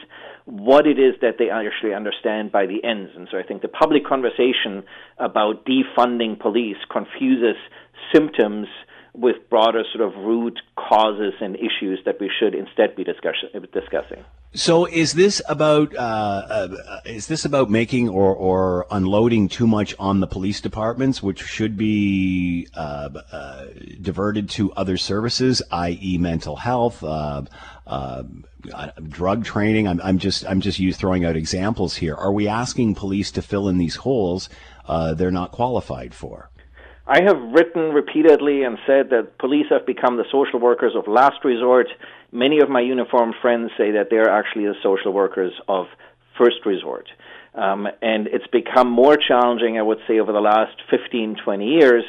[0.50, 3.12] what it is that they actually understand by the ends.
[3.16, 4.84] And so I think the public conversation
[5.18, 7.56] about defunding police confuses
[8.14, 8.68] symptoms
[9.14, 14.26] with broader sort of root causes and issues that we should instead be discussing.
[14.56, 19.96] So, is this about uh, uh, is this about making or, or unloading too much
[20.00, 23.66] on the police departments, which should be uh, uh
[24.02, 27.44] diverted to other services, i.e., mental health, uh,
[27.86, 28.24] uh,
[29.08, 29.88] drug training.
[29.88, 32.16] I'm, I'm just I'm just you throwing out examples here.
[32.16, 34.50] Are we asking police to fill in these holes
[35.16, 36.50] they're not qualified for?
[37.06, 41.44] I have written repeatedly and said that police have become the social workers of last
[41.44, 41.88] resort.
[42.32, 45.88] Many of my uniformed friends say that they're actually the social workers of
[46.38, 47.08] first resort.
[47.56, 52.04] Um, and it's become more challenging, I would say, over the last 15, 20 years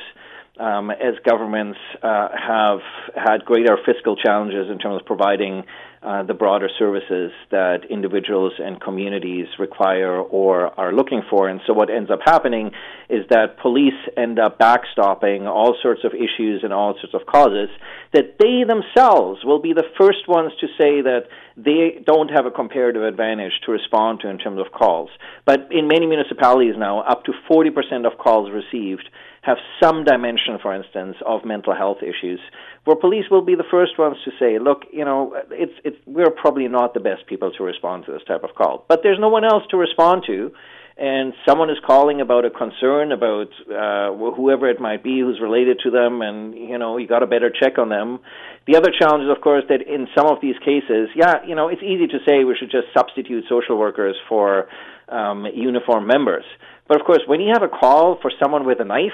[0.59, 2.81] um, as governments uh, have
[3.15, 5.65] had greater fiscal challenges in terms of providing
[6.03, 11.47] uh, the broader services that individuals and communities require or are looking for.
[11.47, 12.71] And so, what ends up happening
[13.11, 17.69] is that police end up backstopping all sorts of issues and all sorts of causes
[18.15, 21.25] that they themselves will be the first ones to say that
[21.57, 25.11] they don't have a comparative advantage to respond to in terms of calls.
[25.45, 29.07] But in many municipalities now, up to 40% of calls received
[29.43, 32.41] have some dimension, for instance, of mental health issues,
[32.85, 36.31] where police will be the first ones to say, "Look, you know, it's it's we're
[36.31, 39.29] probably not the best people to respond to this type of call, but there's no
[39.29, 40.53] one else to respond to."
[40.99, 45.79] And someone is calling about a concern about uh, whoever it might be who's related
[45.85, 48.21] to them, and you know you got a better check on them.
[48.67, 51.69] The other challenge is, of course, that in some of these cases, yeah, you know,
[51.69, 54.69] it's easy to say we should just substitute social workers for
[55.11, 56.45] um, uniform members.
[56.89, 59.13] But of course, when you have a call for someone with a knife,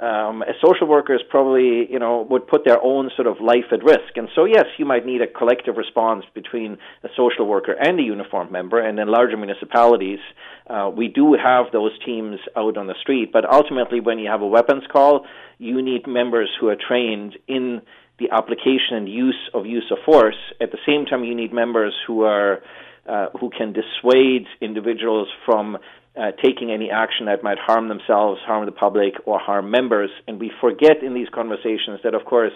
[0.00, 3.84] um, a social workers probably, you know, would put their own sort of life at
[3.84, 4.16] risk.
[4.16, 8.02] And so, yes, you might need a collective response between a social worker and a
[8.02, 8.80] uniformed member.
[8.80, 10.20] And in larger municipalities,
[10.66, 13.30] uh, we do have those teams out on the street.
[13.32, 15.26] But ultimately, when you have a weapons call,
[15.58, 17.82] you need members who are trained in
[18.18, 20.36] the application and use of use of force.
[20.60, 22.62] At the same time, you need members who are
[23.08, 25.76] uh, who can dissuade individuals from
[26.16, 30.10] uh, taking any action that might harm themselves, harm the public, or harm members.
[30.28, 32.52] And we forget in these conversations that, of course,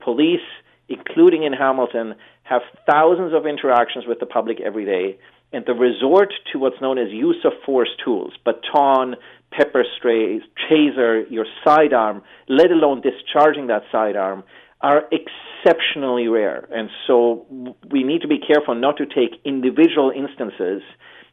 [0.00, 0.46] police,
[0.88, 5.18] including in Hamilton, have thousands of interactions with the public every day.
[5.52, 9.16] And the resort to what's known as use of force tools, baton,
[9.50, 14.44] pepper spray, taser, your sidearm, let alone discharging that sidearm,
[14.82, 16.68] are exceptionally rare.
[16.74, 17.46] And so
[17.90, 20.82] we need to be careful not to take individual instances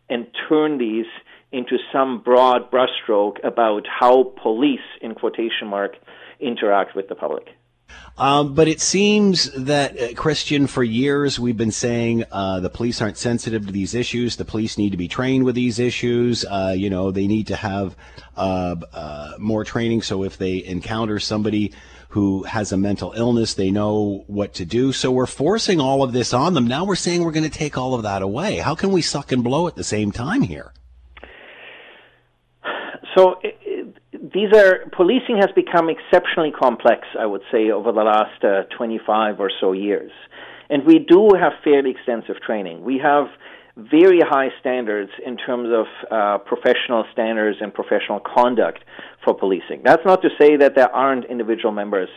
[0.10, 1.06] and turn these
[1.52, 5.96] into some broad brushstroke about how police, in quotation mark,
[6.40, 7.48] interact with the public.
[8.18, 13.02] Um, but it seems that uh, Christian, for years we've been saying uh, the police
[13.02, 14.36] aren't sensitive to these issues.
[14.36, 16.46] The police need to be trained with these issues.
[16.46, 17.96] Uh, you know, they need to have
[18.36, 20.02] uh, uh, more training.
[20.02, 21.74] So if they encounter somebody
[22.10, 24.92] who has a mental illness, they know what to do.
[24.92, 26.68] So we're forcing all of this on them.
[26.68, 28.58] Now we're saying we're going to take all of that away.
[28.58, 30.74] How can we suck and blow at the same time here?
[33.16, 33.36] So
[34.34, 39.40] these are policing has become exceptionally complex, I would say, over the last uh, 25
[39.40, 40.12] or so years,
[40.70, 42.84] and we do have fairly extensive training.
[42.84, 43.28] We have
[43.92, 48.84] very high standards in terms of uh, professional standards and professional conduct
[49.24, 49.82] for policing.
[49.84, 52.10] That's not to say that there aren't individual members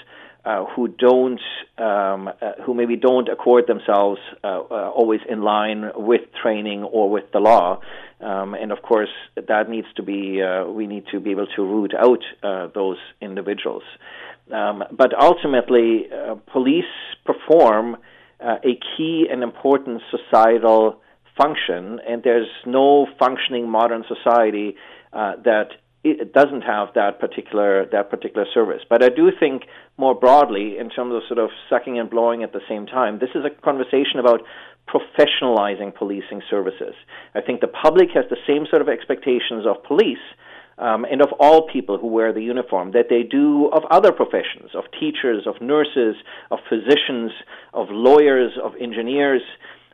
[0.44, 1.40] uh, who don't,
[1.78, 7.08] um, uh, who maybe don't accord themselves uh, uh, always in line with training or
[7.08, 7.80] with the law.
[8.20, 11.62] Um, and of course, that needs to be, uh, we need to be able to
[11.62, 12.22] root out
[12.74, 13.82] those individuals.
[14.52, 16.08] Um, but ultimately,
[16.52, 16.84] police
[17.24, 17.96] perform
[18.40, 21.01] a key and important societal
[21.36, 24.76] function, and there's no functioning modern society
[25.12, 25.68] uh, that
[26.04, 28.82] it doesn't have that particular that particular service.
[28.88, 29.64] But I do think
[29.96, 33.30] more broadly, in terms of sort of sucking and blowing at the same time, this
[33.34, 34.40] is a conversation about
[34.88, 36.94] professionalizing policing services.
[37.34, 40.24] I think the public has the same sort of expectations of police.
[40.78, 44.70] Um, and of all people who wear the uniform, that they do of other professions,
[44.74, 46.16] of teachers, of nurses,
[46.50, 47.30] of physicians,
[47.74, 49.42] of lawyers, of engineers,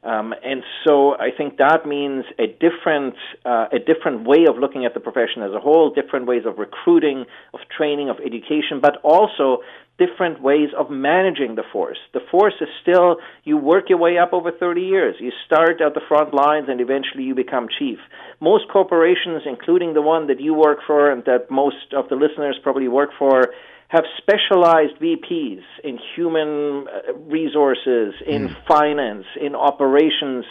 [0.03, 4.85] um, and so I think that means a different uh, a different way of looking
[4.85, 8.97] at the profession as a whole, different ways of recruiting, of training, of education, but
[9.03, 9.63] also
[9.99, 11.99] different ways of managing the force.
[12.15, 15.17] The force is still you work your way up over 30 years.
[15.19, 17.99] You start at the front lines and eventually you become chief.
[18.41, 22.57] Most corporations, including the one that you work for and that most of the listeners
[22.63, 23.49] probably work for,
[23.89, 28.67] have specialized VPs in human uh, resources, in mm.
[28.67, 30.45] finance, in operations,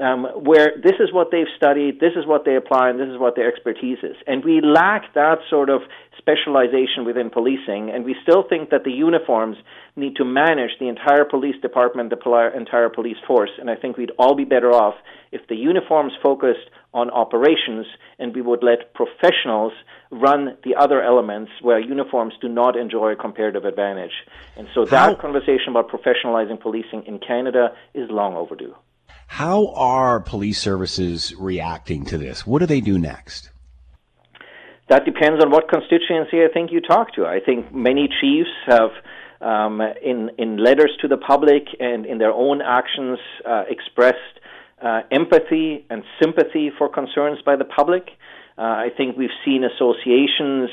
[0.00, 3.18] um, where this is what they've studied, this is what they apply, and this is
[3.18, 4.16] what their expertise is.
[4.26, 5.82] And we lack that sort of
[6.18, 9.58] specialization within policing, and we still think that the uniforms
[9.94, 13.50] need to manage the entire police department, the entire police force.
[13.60, 14.94] And I think we'd all be better off
[15.30, 17.86] if the uniforms focused on operations
[18.18, 19.72] and we would let professionals
[20.10, 24.12] run the other elements where uniforms do not enjoy a comparative advantage.
[24.56, 25.14] And so that How?
[25.14, 28.74] conversation about professionalizing policing in Canada is long overdue.
[29.26, 32.46] How are police services reacting to this?
[32.46, 33.50] What do they do next?
[34.88, 37.24] That depends on what constituency I think you talk to.
[37.24, 38.90] I think many chiefs have,
[39.40, 44.34] um, in in letters to the public and in their own actions, uh, expressed
[44.82, 48.08] uh, empathy and sympathy for concerns by the public.
[48.58, 50.70] Uh, I think we've seen associations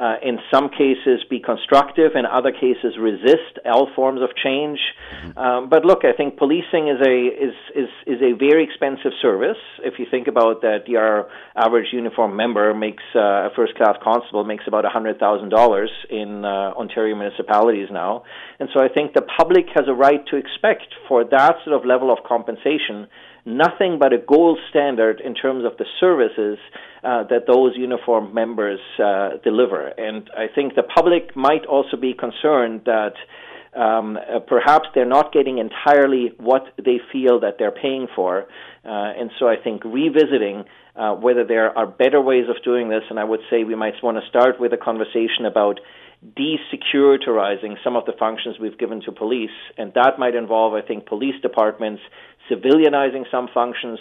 [0.00, 4.80] uh, in some cases be constructive, in other cases resist all forms of change.
[5.14, 5.38] Mm-hmm.
[5.38, 9.60] Um, but look, I think policing is a is, is is a very expensive service.
[9.84, 14.42] If you think about that, your average uniform member makes uh, a first class constable
[14.44, 18.24] makes about a hundred thousand dollars in uh, Ontario municipalities now,
[18.58, 21.84] and so I think the public has a right to expect for that sort of
[21.84, 23.06] level of compensation
[23.44, 26.58] nothing but a gold standard in terms of the services
[27.02, 29.88] uh, that those uniformed members uh, deliver.
[29.88, 33.14] And I think the public might also be concerned that
[33.74, 38.46] um, uh, perhaps they're not getting entirely what they feel that they're paying for.
[38.84, 40.64] Uh, and so I think revisiting
[40.96, 43.94] uh, whether there are better ways of doing this, and I would say we might
[44.02, 45.78] want to start with a conversation about
[46.24, 51.06] desecuritizing some of the functions we've given to police, and that might involve, I think,
[51.06, 52.02] police departments
[52.50, 53.98] civilianizing some functions,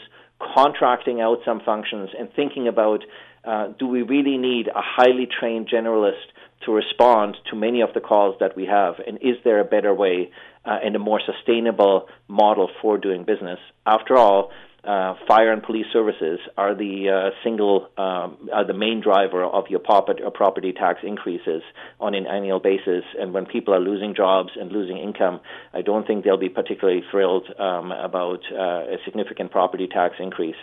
[0.55, 3.03] contracting out some functions, and thinking about
[3.45, 6.27] uh, do we really need a highly trained generalist
[6.65, 9.93] to respond to many of the calls that we have, and is there a better
[9.93, 10.29] way
[10.65, 13.59] uh, and a more sustainable model for doing business?
[13.85, 14.51] After all,
[14.83, 19.65] uh, fire and police services are the uh, single um, are the main driver of
[19.69, 21.61] your property, uh, property tax increases
[21.99, 23.03] on an annual basis.
[23.19, 25.41] And when people are losing jobs and losing income,
[25.73, 30.55] I don't think they'll be particularly thrilled um, about uh, a significant property tax increase,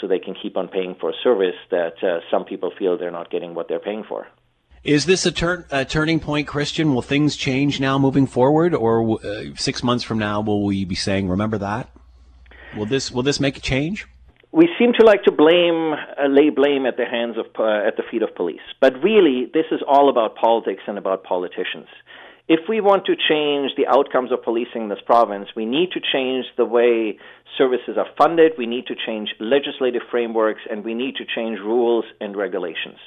[0.00, 3.10] so they can keep on paying for a service that uh, some people feel they're
[3.10, 4.26] not getting what they're paying for.
[4.84, 6.94] Is this a, turn, a turning point, Christian?
[6.94, 10.94] Will things change now moving forward, or uh, six months from now will we be
[10.94, 11.88] saying, "Remember that"?
[12.76, 14.06] Will this will this make a change?
[14.50, 17.96] We seem to like to blame, uh, lay blame at the hands of uh, at
[17.96, 21.86] the feet of police, but really, this is all about politics and about politicians.
[22.46, 26.00] If we want to change the outcomes of policing in this province, we need to
[26.00, 27.18] change the way
[27.56, 32.04] services are funded, we need to change legislative frameworks, and we need to change rules
[32.20, 32.98] and regulations.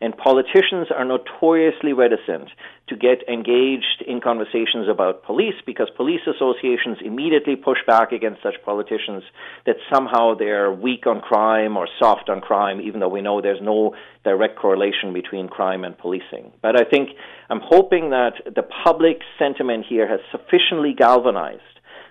[0.00, 2.50] And politicians are notoriously reticent
[2.88, 8.54] to get engaged in conversations about police because police associations immediately push back against such
[8.64, 9.22] politicians
[9.64, 13.62] that somehow they're weak on crime or soft on crime, even though we know there's
[13.62, 16.52] no direct correlation between crime and policing.
[16.60, 17.10] But I think
[17.48, 21.62] I'm hoping that the public sentiment here has sufficiently galvanized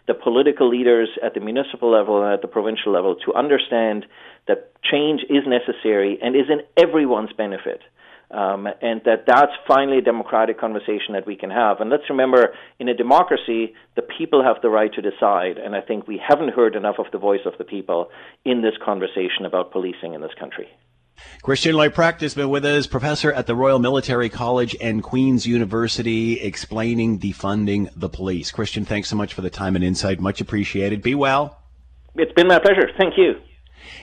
[0.08, 4.06] the political leaders at the municipal level and at the provincial level to understand
[4.48, 7.82] that change is necessary and is in everyone's benefit.
[8.32, 11.80] Um, and that that's finally a democratic conversation that we can have.
[11.82, 15.82] And let's remember, in a democracy, the people have the right to decide, and I
[15.82, 18.10] think we haven't heard enough of the voice of the people
[18.44, 20.68] in this conversation about policing in this country.
[21.42, 26.40] Christian Leuprecht has been with us, professor at the Royal Military College and Queen's University,
[26.40, 28.52] explaining defunding the police.
[28.52, 30.20] Christian, thanks so much for the time and insight.
[30.20, 31.02] Much appreciated.
[31.02, 31.60] Be well.
[32.16, 32.90] It's been my pleasure.
[32.98, 33.36] Thank you.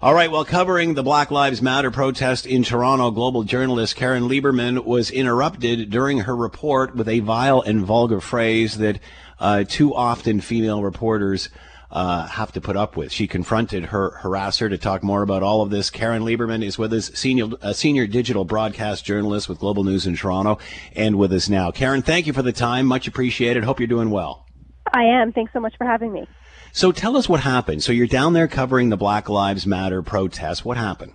[0.02, 0.30] All right.
[0.30, 5.90] Well, covering the Black Lives Matter protest in Toronto, global journalist Caryn Lieberman was interrupted
[5.90, 8.98] during her report with a vile and vulgar phrase that
[9.38, 11.48] uh, too often female reporters
[11.90, 13.12] uh, have to put up with.
[13.12, 15.90] She confronted her harasser to talk more about all of this.
[15.90, 20.16] Caryn Lieberman is with us, senior uh, senior digital broadcast journalist with Global News in
[20.16, 20.58] Toronto,
[20.94, 21.70] and with us now.
[21.70, 22.86] Caryn, thank you for the time.
[22.86, 23.64] Much appreciated.
[23.64, 24.46] Hope you're doing well.
[24.92, 25.32] I am.
[25.32, 26.26] Thanks so much for having me.
[26.72, 27.82] So tell us what happened.
[27.82, 30.64] So you're down there covering the Black Lives Matter protest.
[30.64, 31.12] What happened?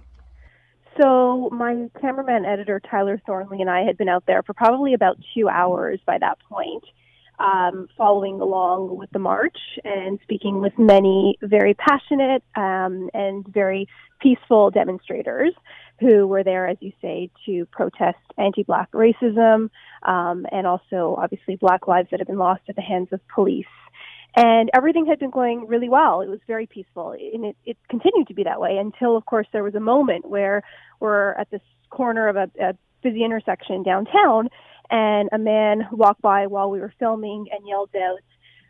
[1.02, 5.18] So my cameraman editor Tyler Thornley and I had been out there for probably about
[5.34, 6.84] two hours by that point,
[7.40, 13.88] um, following along with the march and speaking with many very passionate um, and very
[14.22, 15.54] peaceful demonstrators
[16.00, 19.70] who were there, as you say, to protest anti-black racism
[20.04, 23.66] um, and also obviously black lives that have been lost at the hands of police
[24.36, 26.22] and everything had been going really well.
[26.22, 29.48] It was very peaceful, and it, it continued to be that way until, of course,
[29.54, 30.62] there was a moment where
[31.00, 34.50] we're at this corner of a, a busy intersection downtown,
[34.90, 38.20] and a man walked by while we were filming and yelled out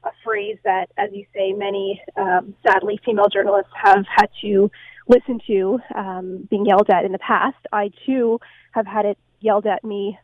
[0.03, 4.70] a phrase that, as you say, many um, sadly female journalists have had to
[5.07, 7.57] listen to um, being yelled at in the past.
[7.72, 8.39] I too
[8.72, 10.18] have had it yelled at me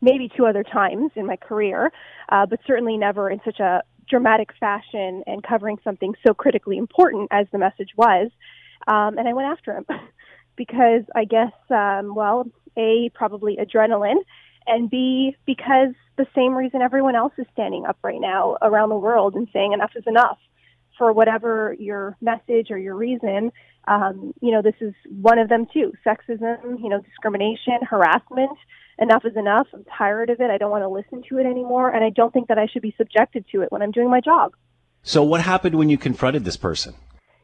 [0.00, 1.92] maybe two other times in my career,
[2.28, 7.28] uh, but certainly never in such a dramatic fashion and covering something so critically important
[7.30, 8.30] as the message was.
[8.86, 9.86] Um, and I went after him
[10.56, 14.22] because I guess, um, well, A, probably adrenaline,
[14.66, 18.96] and B, because the same reason everyone else is standing up right now around the
[18.96, 20.38] world and saying enough is enough
[20.96, 23.52] for whatever your message or your reason.
[23.86, 28.58] Um, you know, this is one of them too sexism, you know, discrimination, harassment
[28.98, 29.66] enough is enough.
[29.72, 30.50] I'm tired of it.
[30.50, 31.90] I don't want to listen to it anymore.
[31.94, 34.20] And I don't think that I should be subjected to it when I'm doing my
[34.20, 34.54] job.
[35.02, 36.94] So, what happened when you confronted this person?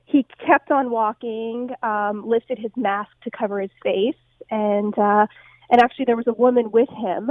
[0.04, 4.14] He kept on walking, um, lifted his mask to cover his face,
[4.50, 5.26] and uh,
[5.70, 7.30] and actually there was a woman with him.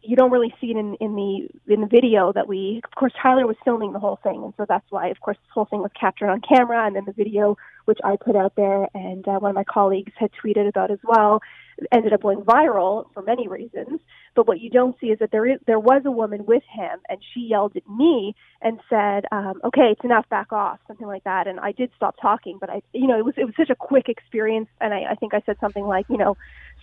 [0.00, 2.80] You don't really see it in, in the in the video that we.
[2.84, 5.52] Of course, Tyler was filming the whole thing, and so that's why, of course, this
[5.52, 8.86] whole thing was captured on camera, and then the video, which I put out there,
[8.94, 11.40] and uh, one of my colleagues had tweeted about as well
[11.92, 14.00] ended up going viral for many reasons.
[14.34, 17.00] But what you don't see is that there is there was a woman with him,
[17.08, 21.24] and she yelled at me and said, um, "Okay, it's enough, back off," something like
[21.24, 21.46] that.
[21.46, 23.74] And I did stop talking, but I, you know, it was it was such a
[23.74, 26.36] quick experience, and I, I think I said something like, you know,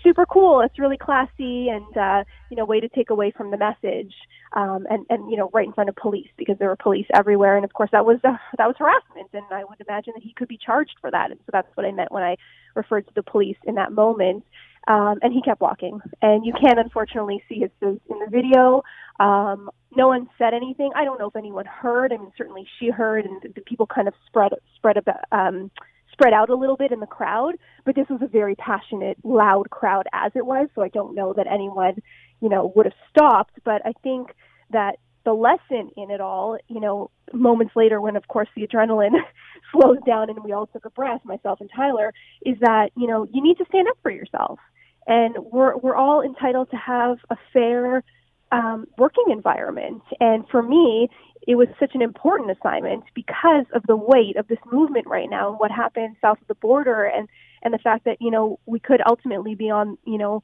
[0.04, 3.58] super cool, it's really classy, and uh, you know, way to take away from the
[3.58, 4.14] message,
[4.54, 7.56] um, and and you know, right in front of police because there were police everywhere,
[7.56, 10.34] and of course that was uh, that was harassment, and I would imagine that he
[10.34, 12.38] could be charged for that, and so that's what I meant when I
[12.76, 14.44] referred to the police in that moment.
[14.88, 16.00] Um, and he kept walking.
[16.22, 18.84] And you can unfortunately see his face in the video.
[19.20, 20.92] Um, no one said anything.
[20.96, 22.14] I don't know if anyone heard.
[22.14, 25.22] I mean, certainly she heard, and the, people kind of spread spread about.
[25.32, 25.72] Um,
[26.16, 29.70] spread out a little bit in the crowd, but this was a very passionate, loud
[29.70, 32.02] crowd as it was, so I don't know that anyone,
[32.42, 34.30] you know, would have stopped, but I think
[34.72, 34.96] that
[35.26, 39.16] the lesson in it all, you know, moments later when of course the adrenaline
[39.74, 42.14] slows down and we all took a breath, myself and Tyler,
[42.46, 44.60] is that, you know, you need to stand up for yourself.
[45.08, 48.04] And we're we're all entitled to have a fair
[48.52, 50.04] um, working environment.
[50.20, 51.10] And for me,
[51.48, 55.50] it was such an important assignment because of the weight of this movement right now
[55.50, 57.28] and what happened south of the border, and
[57.62, 60.44] and the fact that you know we could ultimately be on you know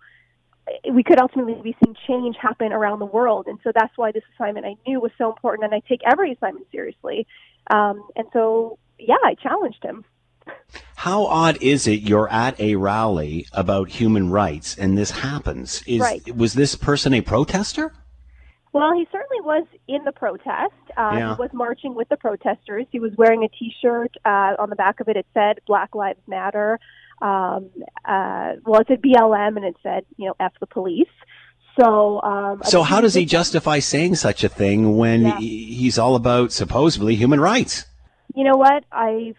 [0.91, 3.47] we could ultimately be seeing change happen around the world.
[3.47, 6.33] And so that's why this assignment I knew was so important, and I take every
[6.33, 7.27] assignment seriously.
[7.69, 10.05] Um, and so, yeah, I challenged him.
[11.01, 15.81] How odd is it you're at a rally about human rights and this happens?
[15.87, 16.35] Is right.
[16.35, 17.91] was this person a protester?
[18.71, 20.75] Well, he certainly was in the protest.
[20.95, 21.35] Uh, yeah.
[21.35, 22.85] He was marching with the protesters.
[22.91, 24.15] He was wearing a T-shirt.
[24.23, 26.79] Uh, on the back of it, it said "Black Lives Matter."
[27.19, 27.71] Um,
[28.05, 31.09] uh, well, it said BLM, and it said, you know, "F the police."
[31.79, 35.39] So, um, so how does he justify saying such a thing when yeah.
[35.39, 37.85] he's all about supposedly human rights?
[38.35, 38.83] You know what?
[38.91, 39.35] I've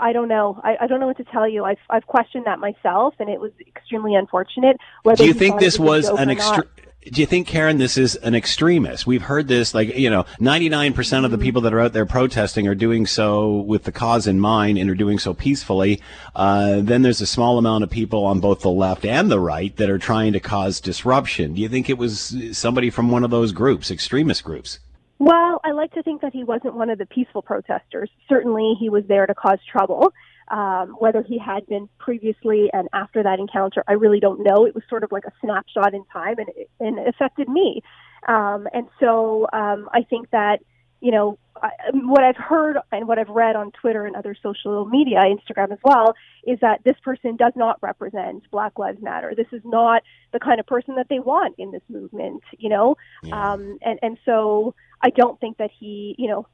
[0.00, 0.60] I don't know.
[0.64, 1.64] I, I don't know what to tell you.
[1.64, 4.76] I've I've questioned that myself, and it was extremely unfortunate.
[5.16, 6.66] Do you think this was an extre-
[7.02, 9.06] do you think, Karen, this is an extremist?
[9.06, 11.42] We've heard this, like, you know, 99% of the mm-hmm.
[11.42, 14.90] people that are out there protesting are doing so with the cause in mind and
[14.90, 16.02] are doing so peacefully.
[16.34, 19.74] Uh, then there's a small amount of people on both the left and the right
[19.76, 21.54] that are trying to cause disruption.
[21.54, 24.78] Do you think it was somebody from one of those groups, extremist groups?
[25.20, 28.08] Well, I like to think that he wasn't one of the peaceful protesters.
[28.26, 30.14] Certainly, he was there to cause trouble.
[30.48, 34.66] Um, whether he had been previously and after that encounter, I really don't know.
[34.66, 37.82] It was sort of like a snapshot in time, and it, and it affected me.
[38.26, 40.60] Um, and so um, I think that
[41.00, 44.86] you know I, what I've heard and what I've read on Twitter and other social
[44.86, 46.14] media, Instagram as well,
[46.46, 49.34] is that this person does not represent Black Lives Matter.
[49.36, 52.42] This is not the kind of person that they want in this movement.
[52.58, 53.52] You know, yeah.
[53.52, 56.46] um, and and so I don't think that he, you know,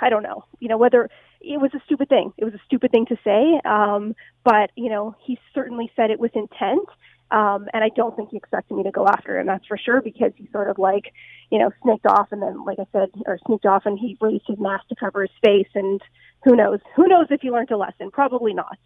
[0.00, 1.08] I don't know, you know, whether
[1.40, 2.32] it was a stupid thing.
[2.36, 6.20] It was a stupid thing to say, um, but you know, he certainly said it
[6.20, 6.88] with intent.
[7.30, 9.46] Um, and I don't think he expected me to go after him.
[9.46, 11.12] That's for sure because he sort of like,
[11.50, 14.44] you know, sneaked off and then, like I said, or sneaked off and he raised
[14.46, 15.68] his mask to cover his face.
[15.74, 16.00] And
[16.44, 16.80] who knows?
[16.96, 18.10] Who knows if he learned a lesson?
[18.10, 18.78] Probably not.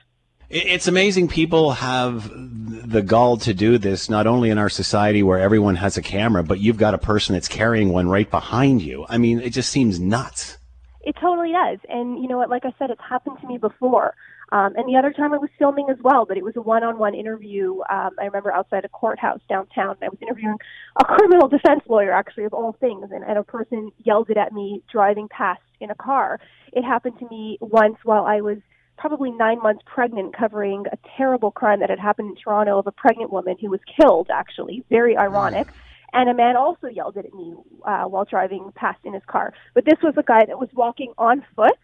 [0.50, 5.38] It's amazing people have the gall to do this, not only in our society where
[5.38, 9.06] everyone has a camera, but you've got a person that's carrying one right behind you.
[9.08, 10.58] I mean, it just seems nuts.
[11.00, 11.78] It totally does.
[11.88, 12.50] And you know what?
[12.50, 14.14] Like I said, it's happened to me before.
[14.54, 17.12] Um, and the other time I was filming as well, but it was a one-on-one
[17.12, 17.80] interview.
[17.90, 19.96] Um, I remember outside a courthouse downtown.
[20.00, 20.58] I was interviewing
[21.00, 24.52] a criminal defense lawyer, actually, of all things, and, and a person yelled it at
[24.52, 26.38] me driving past in a car.
[26.72, 28.58] It happened to me once while I was
[28.96, 32.92] probably nine months pregnant covering a terrible crime that had happened in Toronto of a
[32.92, 34.84] pregnant woman who was killed, actually.
[34.88, 35.66] Very ironic.
[36.12, 39.52] And a man also yelled it at me uh, while driving past in his car.
[39.74, 41.76] But this was a guy that was walking on foot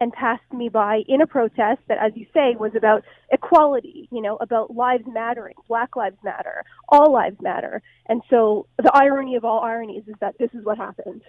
[0.00, 4.22] and passed me by in a protest that, as you say, was about equality, you
[4.22, 7.82] know, about lives mattering, Black Lives Matter, all lives matter.
[8.06, 11.22] And so the irony of all ironies is that this is what happened.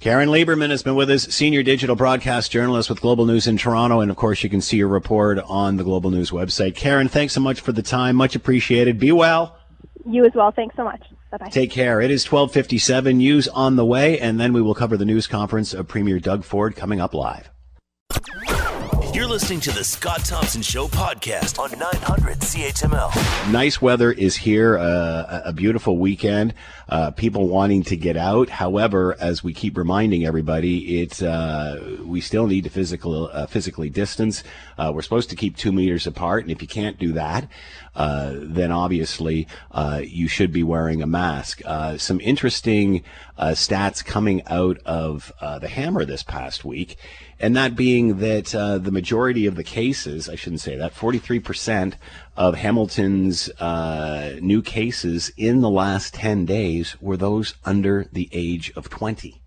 [0.00, 4.00] Caryn Lieberman has been with us, senior digital broadcast journalist with Global News in Toronto.
[4.00, 6.74] And of course, you can see your report on the Global News website.
[6.74, 8.14] Caryn, thanks so much for the time.
[8.14, 9.00] Much appreciated.
[9.00, 9.58] Be well.
[10.06, 10.52] You as well.
[10.52, 11.02] Thanks so much.
[11.32, 11.48] Bye-bye.
[11.48, 12.00] Take care.
[12.00, 15.74] It is 1257 news on the way, and then we will cover the news conference
[15.74, 17.50] of Premier Doug Ford coming up live.
[19.38, 23.52] Listening to the Scott Thompson Show podcast on 900 CHML.
[23.52, 26.54] Nice weather is here, uh, a beautiful weekend.
[26.88, 28.48] Uh, people wanting to get out.
[28.48, 33.88] However, as we keep reminding everybody, it's uh, we still need to physical uh, physically
[33.88, 34.42] distance.
[34.76, 37.48] Uh, we're supposed to keep two meters apart, and if you can't do that,
[37.98, 39.46] uh, then obviously
[40.00, 41.60] you should be wearing a mask.
[41.98, 43.02] some interesting
[43.38, 46.96] stats coming out of the Hammer this past week
[47.40, 51.94] and that being that uh, the majority of the cases, I shouldn't say that, 43%
[52.36, 58.72] of Hamilton's uh, new cases in the last 10 days were those under the age
[58.74, 59.40] of 20.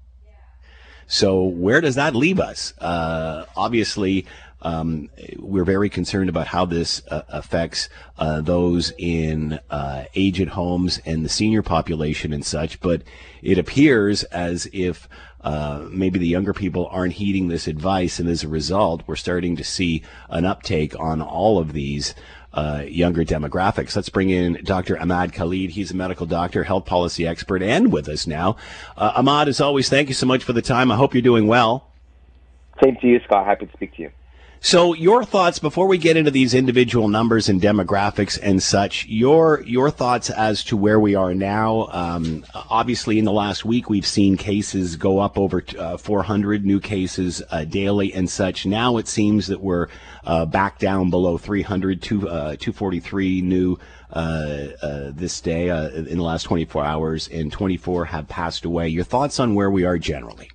[1.05, 2.73] So where does that leave us?
[2.77, 4.25] Uh, obviously,
[4.61, 10.99] um, we're very concerned about how this uh, affects uh, those in uh, aged homes
[11.05, 12.79] and the senior population and such.
[12.79, 13.03] But
[13.41, 15.09] it appears as if
[15.41, 19.55] uh, maybe the younger people aren't heeding this advice, and as a result, we're starting
[19.55, 22.13] to see an uptake on all of these.
[22.53, 23.95] Uh, younger demographics.
[23.95, 24.99] Let's bring in Dr.
[24.99, 25.69] Ahmad Khalid.
[25.69, 28.57] He's a medical doctor, health policy expert, and with us now.
[28.97, 30.91] Uh, Ahmad, as always, thank you so much for the time.
[30.91, 31.87] I hope you're doing well.
[32.83, 33.45] Same to you, Scott.
[33.45, 34.11] Happy to speak to you.
[34.63, 39.07] So, your thoughts before we get into these individual numbers and demographics and such.
[39.07, 41.87] Your your thoughts as to where we are now.
[41.91, 46.79] Um, obviously, in the last week, we've seen cases go up over uh, 400 new
[46.79, 48.67] cases uh, daily and such.
[48.67, 49.87] Now it seems that we're
[50.25, 53.79] uh, back down below 300, two, uh, 243 new.
[54.13, 58.89] Uh, uh, this day in the last 24 hours, and 24 have passed away.
[58.89, 60.51] Your thoughts on where we are generally?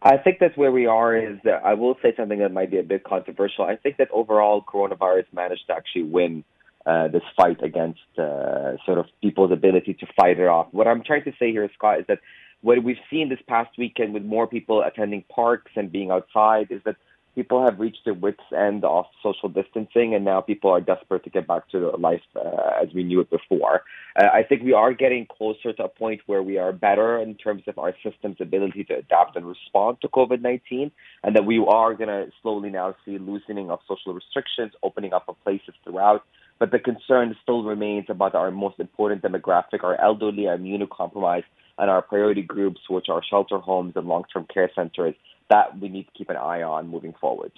[0.00, 1.16] I think that's where we are.
[1.16, 3.64] Is that I will say something that might be a bit controversial.
[3.64, 6.44] I think that overall, coronavirus managed to actually win
[6.86, 10.68] uh, this fight against uh, sort of people's ability to fight it off.
[10.70, 12.20] What I'm trying to say here, Scott, is that
[12.60, 16.80] what we've seen this past weekend with more people attending parks and being outside is
[16.84, 16.96] that
[17.38, 21.30] people have reached their wits end of social distancing, and now people are desperate to
[21.30, 23.82] get back to life uh, as we knew it before.
[24.20, 27.36] Uh, I think we are getting closer to a point where we are better in
[27.36, 30.90] terms of our system's ability to adapt and respond to COVID 19,
[31.22, 35.28] and that we are going to slowly now see loosening of social restrictions, opening up
[35.28, 36.24] of places throughout.
[36.58, 41.44] But the concern still remains about our most important demographic, our elderly, our immunocompromised,
[41.78, 45.14] and our priority groups, which are shelter homes and long term care centers
[45.48, 47.52] that we need to keep an eye on moving forward.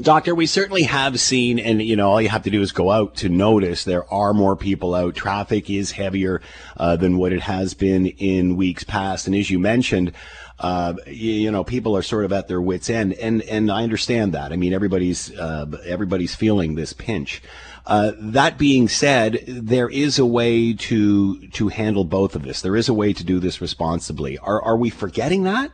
[0.00, 2.90] Doctor, we certainly have seen, and you know, all you have to do is go
[2.90, 5.14] out to notice there are more people out.
[5.14, 6.40] Traffic is heavier
[6.78, 10.12] uh, than what it has been in weeks past, and as you mentioned,
[10.58, 13.82] uh, you, you, know, people are sort of at their wits' end, and and I
[13.82, 14.50] understand that.
[14.50, 17.42] I mean, everybody's uh, everybody's feeling this pinch.
[17.84, 22.62] Uh, that being said, there is a way to to handle both of this.
[22.62, 24.38] There is a way to do this responsibly.
[24.38, 25.70] Are are we forgetting that?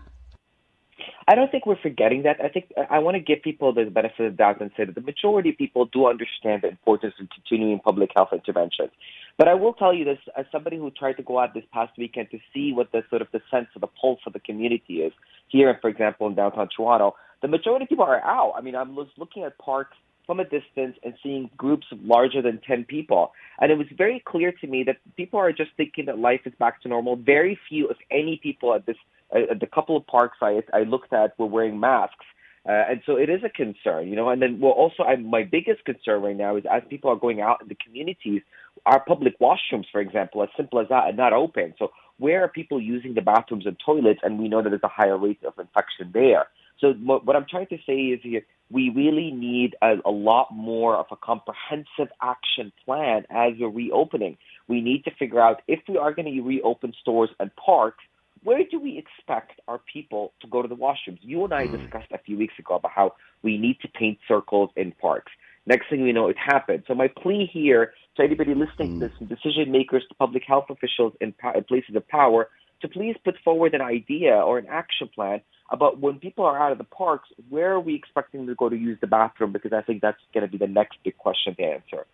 [1.29, 2.39] I don't think we're forgetting that.
[2.43, 4.95] I think I want to give people the benefit of the doubt and say that
[4.95, 8.93] the majority of people do understand the importance of continuing public health interventions.
[9.37, 11.93] But I will tell you this as somebody who tried to go out this past
[11.99, 15.03] weekend to see what the sort of the sense of the pulse of the community
[15.03, 15.13] is
[15.49, 17.15] here, for example, in downtown Toronto.
[17.43, 18.55] The majority of people are out.
[18.57, 22.59] I mean, I'm just looking at parks from a distance and seeing groups larger than
[22.67, 23.33] 10 people.
[23.61, 26.55] And it was very clear to me that people are just thinking that life is
[26.59, 27.17] back to normal.
[27.17, 28.97] Very few, if any, people at this
[29.35, 32.27] uh, the couple of parks I I looked at were wearing masks.
[32.69, 34.29] Uh, and so it is a concern, you know.
[34.29, 37.41] And then, well, also, I, my biggest concern right now is as people are going
[37.41, 38.43] out in the communities,
[38.85, 41.75] our public washrooms, for example, as simple as that, are not open.
[41.79, 44.21] So where are people using the bathrooms and toilets?
[44.23, 46.49] And we know that there's a higher rate of infection there.
[46.81, 50.95] So what I'm trying to say is here, we really need a, a lot more
[50.97, 54.37] of a comprehensive action plan as we're reopening.
[54.69, 58.05] We need to figure out if we are going to reopen stores and parks,
[58.45, 61.19] where do we expect our people to go to the washrooms?
[61.21, 61.81] You and I mm.
[61.81, 65.33] discussed a few weeks ago about how we need to paint circles in parks.
[65.67, 66.85] Next thing we know, it happened.
[66.89, 71.13] So my plea here to anybody listening to this, decision makers, to public health officials
[71.21, 72.49] in, in places of power,
[72.81, 76.73] to please put forward an idea or an action plan about when people are out
[76.73, 79.53] of the parks, where are we expecting them to go to use the bathroom?
[79.53, 82.07] Because I think that's going to be the next big question to answer.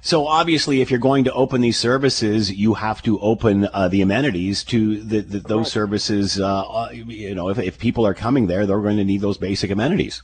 [0.00, 4.02] So obviously, if you're going to open these services, you have to open uh, the
[4.02, 6.38] amenities to the, the, those services.
[6.38, 9.38] Uh, uh, you know, if, if people are coming there, they're going to need those
[9.38, 10.22] basic amenities.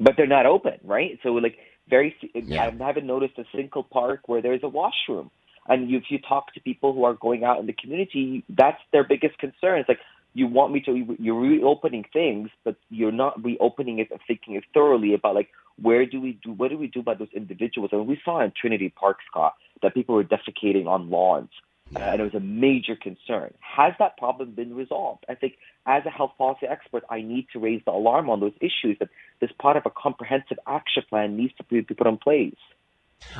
[0.00, 1.18] But they're not open, right?
[1.22, 1.56] So, like,
[1.88, 2.70] very, yeah.
[2.80, 5.30] I haven't noticed a single park where there's a washroom.
[5.66, 9.04] And if you talk to people who are going out in the community, that's their
[9.04, 9.80] biggest concern.
[9.80, 10.00] It's like,
[10.38, 14.64] you want me to you're reopening things, but you're not reopening it and thinking it
[14.72, 15.48] thoroughly about like
[15.82, 17.90] where do we do what do we do about those individuals?
[17.92, 21.50] I And we saw in Trinity Park, Scott, that people were defecating on lawns.
[21.96, 23.52] Uh, and it was a major concern.
[23.60, 25.24] Has that problem been resolved?
[25.26, 25.54] I think
[25.86, 29.08] as a health policy expert, I need to raise the alarm on those issues that
[29.40, 32.60] this part of a comprehensive action plan needs to be put in place.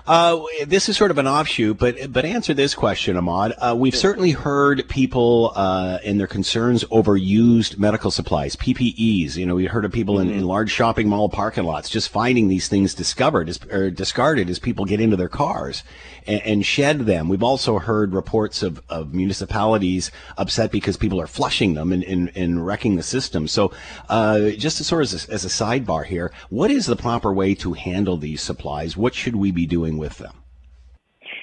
[0.06, 3.52] Uh, this is sort of an offshoot, but but answer this question, Ahmad.
[3.58, 4.00] Uh, we've sure.
[4.00, 9.36] certainly heard people uh, and their concerns over used medical supplies, PPEs.
[9.36, 10.30] You know, we heard of people mm-hmm.
[10.30, 14.48] in, in, large shopping mall parking lots just finding these things discovered as, or discarded
[14.48, 15.82] as people get into their cars
[16.26, 17.28] and, and, shed them.
[17.28, 22.32] We've also heard reports of, of municipalities upset because people are flushing them and, and,
[22.34, 23.48] and wrecking the system.
[23.48, 23.72] So,
[24.08, 27.32] uh, just as sort of as a, as a sidebar here, what is the proper
[27.32, 28.96] way to handle these supplies?
[28.96, 30.32] What should we be doing with them?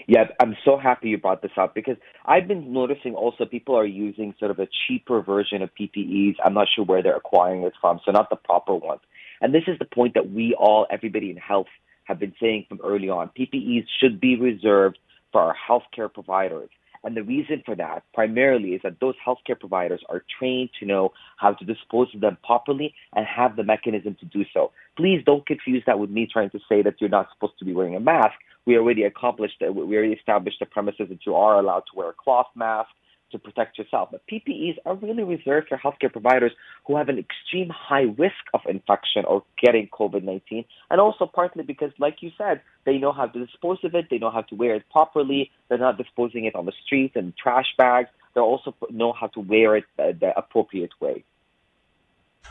[0.08, 3.86] Yeah, I'm so happy you brought this up because I've been noticing also people are
[3.86, 6.36] using sort of a cheaper version of PPEs.
[6.44, 9.02] I'm not sure where they're acquiring this from, so not the proper ones.
[9.42, 11.68] And this is the point that we all, everybody in health,
[12.06, 13.32] have been saying from early on.
[13.38, 15.00] PPEs should be reserved
[15.32, 16.70] for our healthcare providers.
[17.06, 21.14] And the reason for that primarily is that those healthcare providers are trained to know
[21.38, 24.72] how to dispose of them properly and have the mechanism to do so.
[24.98, 27.74] Please don't confuse that with me trying to say that you're not supposed to be
[27.74, 28.34] wearing a mask.
[28.66, 29.76] We already accomplished that.
[29.76, 32.90] We already established the premises that you are allowed to wear a cloth mask
[33.32, 34.10] to protect yourself.
[34.12, 36.52] But PPEs are really reserved for healthcare providers
[36.86, 40.66] who have an extreme high risk of infection or getting COVID 19.
[40.90, 44.18] And also partly because, like you said, they know how to dispose of it, they
[44.18, 47.68] know how to wear it properly, they're not disposing it on the street and trash
[47.78, 48.10] bags.
[48.34, 51.24] They also know how to wear it the, the appropriate way.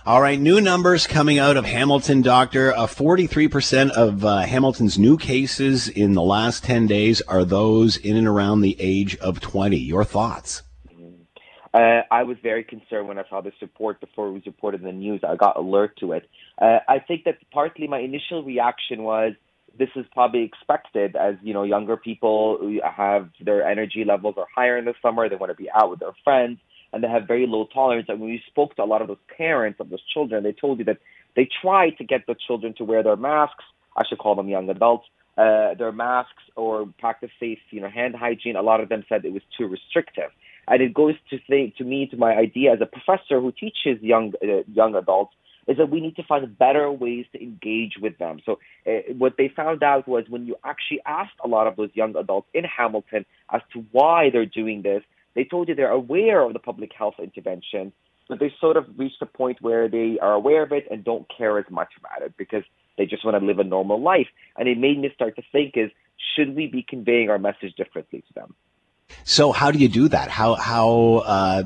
[0.07, 2.73] All right, new numbers coming out of Hamilton, Doctor.
[2.73, 8.17] Uh, 43% of uh, Hamilton's new cases in the last 10 days are those in
[8.17, 9.79] and around the age of 20.
[9.79, 10.63] Your thoughts?
[11.73, 14.87] Uh, I was very concerned when I saw this report before it was reported in
[14.87, 15.23] the news.
[15.27, 16.29] I got alert to it.
[16.61, 19.33] Uh, I think that partly my initial reaction was
[19.77, 24.79] this is probably expected as you know younger people have their energy levels are higher
[24.79, 25.29] in the summer.
[25.29, 26.59] They want to be out with their friends
[26.95, 28.07] and they have very low tolerance.
[28.09, 30.79] And when we spoke to a lot of those parents of those children, they told
[30.79, 30.99] you that
[31.37, 33.65] they try to get the children to wear their masks.
[33.97, 35.07] I should call them young adults.
[35.37, 38.55] Uh, their masks or practice safe, you know, hand hygiene.
[38.55, 40.31] A lot of them said it was too restrictive.
[40.69, 44.01] And it goes to say to me to my idea as a professor who teaches
[44.01, 45.35] young uh, young adults
[45.67, 48.39] is that we need to find better ways to engage with them.
[48.45, 51.91] So uh, what they found out was when you actually asked a lot of those
[51.95, 55.03] young adults in Hamilton as to why they're doing this,
[55.35, 57.93] they told you they're aware of the public health intervention,
[58.29, 61.27] but they sort of reached a point where they are aware of it and don't
[61.37, 62.65] care as much about it because
[62.97, 64.29] they just want to live a normal life.
[64.57, 65.91] And it made me start to think is
[66.37, 68.55] should we be conveying our message differently to them?
[69.25, 70.29] So how do you do that?
[70.29, 71.63] How how uh,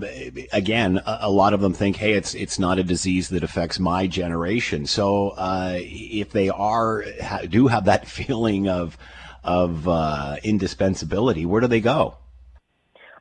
[0.52, 0.98] again?
[1.06, 4.06] A, a, lot of them think, hey, it's it's not a disease that affects my
[4.06, 4.86] generation.
[4.86, 7.04] So uh, if they are
[7.48, 8.98] do have that feeling of
[9.44, 12.16] of uh, indispensability, where do they go?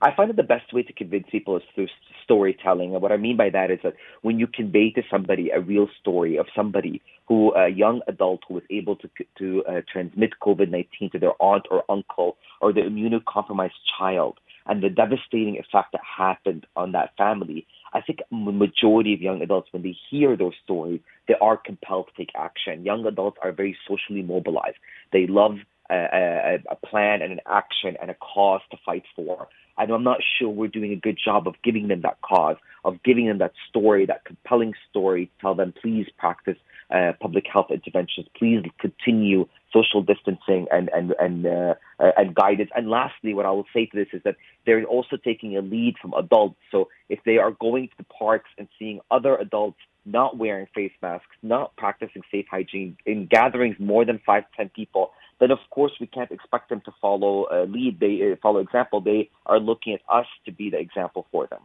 [0.02, 1.88] I find that the best way to convince people is through
[2.24, 2.94] storytelling.
[2.94, 5.88] And what I mean by that is that when you convey to somebody a real
[6.00, 10.70] story of somebody who, a young adult who was able to to uh, transmit COVID
[10.70, 16.02] nineteen to their aunt or uncle or the immunocompromised child, and the devastating effect that
[16.04, 21.02] happened on that family, I think majority of young adults, when they hear those stories,
[21.28, 22.86] they are compelled to take action.
[22.86, 24.78] Young adults are very socially mobilized.
[25.12, 25.58] They love
[25.90, 29.48] a, a, a plan and an action and a cause to fight for.
[29.78, 33.02] And I'm not sure we're doing a good job of giving them that cause, of
[33.04, 36.58] giving them that story, that compelling story to tell them, please practice
[36.90, 38.28] uh, public health interventions.
[38.38, 42.70] Please continue social distancing and and and uh, uh, and guidance.
[42.76, 45.96] And lastly, what I will say to this is that they're also taking a lead
[46.02, 46.56] from adults.
[46.72, 50.94] So if they are going to the parks and seeing other adults not wearing face
[51.02, 55.60] masks, not practicing safe hygiene in gatherings more than five to ten people, then of
[55.70, 58.00] course we can't expect them to follow a lead.
[58.00, 59.02] They uh, follow example.
[59.02, 61.62] They are looking at us to be the example for them.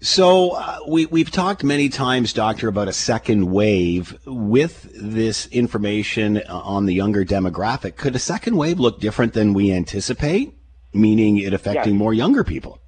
[0.00, 6.38] So uh, we we've talked many times, doctor, about a second wave with this information
[6.48, 7.96] on the younger demographic.
[7.96, 10.54] Could a second wave look different than we anticipate?
[10.92, 11.98] Meaning it affecting yes.
[11.98, 12.80] more younger people.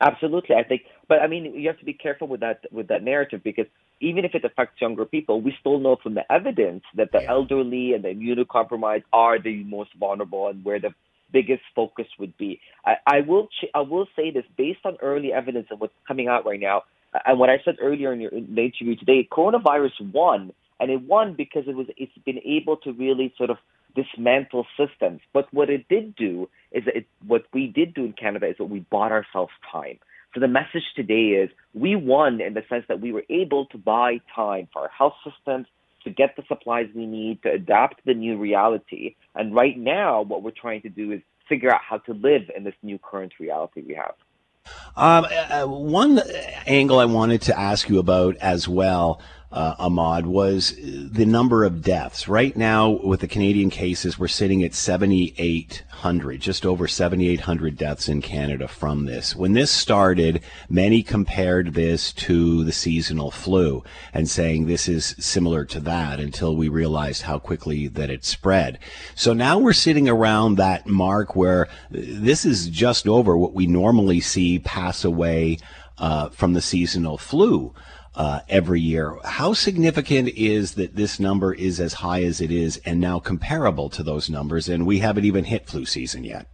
[0.00, 0.82] Absolutely, I think.
[1.08, 3.66] But I mean, you have to be careful with that with that narrative because
[4.00, 7.30] even if it affects younger people, we still know from the evidence that the yeah.
[7.30, 10.94] elderly and the immunocompromised are the most vulnerable and where the
[11.32, 12.60] biggest focus would be.
[12.84, 16.28] I, I will ch- I will say this based on early evidence of what's coming
[16.28, 16.82] out right now,
[17.24, 19.28] and what I said earlier in, your, in the interview today.
[19.30, 23.58] Coronavirus won, and it won because it was it's been able to really sort of
[23.94, 25.20] dismantle systems.
[25.32, 28.56] But what it did do is that it, what we did do in Canada is
[28.58, 29.98] that we bought ourselves time.
[30.34, 33.78] So the message today is we won in the sense that we were able to
[33.78, 35.66] buy time for our health systems,
[36.02, 39.14] to get the supplies we need to adapt to the new reality.
[39.34, 42.64] And right now, what we're trying to do is figure out how to live in
[42.64, 44.14] this new current reality we have.
[44.96, 46.20] Um, uh, one
[46.66, 49.20] angle I wanted to ask you about as well
[49.54, 52.26] uh, Ahmad, was the number of deaths.
[52.26, 58.20] Right now, with the Canadian cases, we're sitting at 7,800, just over 7,800 deaths in
[58.20, 59.36] Canada from this.
[59.36, 65.64] When this started, many compared this to the seasonal flu and saying this is similar
[65.66, 68.80] to that until we realized how quickly that it spread.
[69.14, 74.18] So now we're sitting around that mark where this is just over what we normally
[74.20, 75.58] see pass away
[75.96, 77.72] uh, from the seasonal flu
[78.14, 79.16] uh, every year.
[79.24, 83.88] How significant is that this number is as high as it is and now comparable
[83.90, 86.46] to those numbers, and we haven't even hit flu season yet?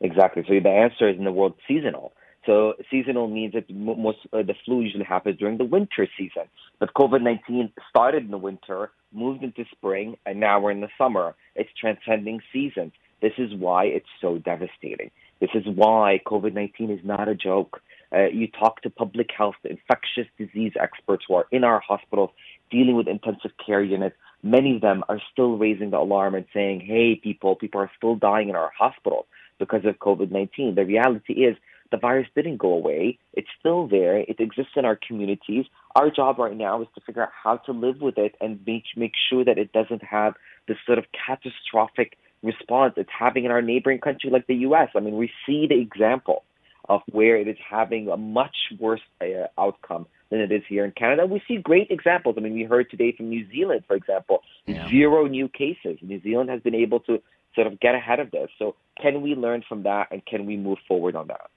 [0.00, 0.44] Exactly.
[0.46, 2.12] So the answer is in the world seasonal.
[2.44, 6.44] So seasonal means that most uh, the flu usually happens during the winter season.
[6.78, 11.34] But COVID-19 started in the winter, moved into spring, and now we're in the summer.
[11.56, 12.92] It's transcending seasons.
[13.20, 15.10] This is why it's so devastating.
[15.40, 17.80] This is why COVID-19 is not a joke.
[18.14, 22.30] Uh, you talk to public health, infectious disease experts who are in our hospitals
[22.70, 24.16] dealing with intensive care units.
[24.42, 28.14] Many of them are still raising the alarm and saying, hey, people, people are still
[28.14, 29.26] dying in our hospitals
[29.58, 30.74] because of COVID 19.
[30.74, 31.56] The reality is
[31.90, 33.18] the virus didn't go away.
[33.32, 34.18] It's still there.
[34.18, 35.66] It exists in our communities.
[35.94, 38.84] Our job right now is to figure out how to live with it and make,
[38.96, 40.34] make sure that it doesn't have
[40.68, 44.88] this sort of catastrophic response it's having in our neighboring country like the U.S.
[44.94, 46.44] I mean, we see the example
[46.88, 50.92] of where it is having a much worse uh, outcome than it is here in
[50.92, 51.26] Canada.
[51.26, 52.36] We see great examples.
[52.36, 54.88] I mean, we heard today from New Zealand, for example, yeah.
[54.88, 55.98] zero new cases.
[56.02, 57.22] New Zealand has been able to
[57.54, 58.48] sort of get ahead of this.
[58.58, 61.50] So, can we learn from that and can we move forward on that?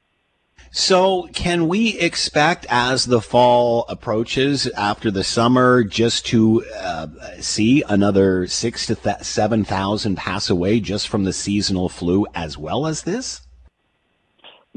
[0.71, 7.07] So, can we expect as the fall approaches after the summer just to uh,
[7.39, 12.85] see another six to th- 7,000 pass away just from the seasonal flu as well
[12.85, 13.41] as this?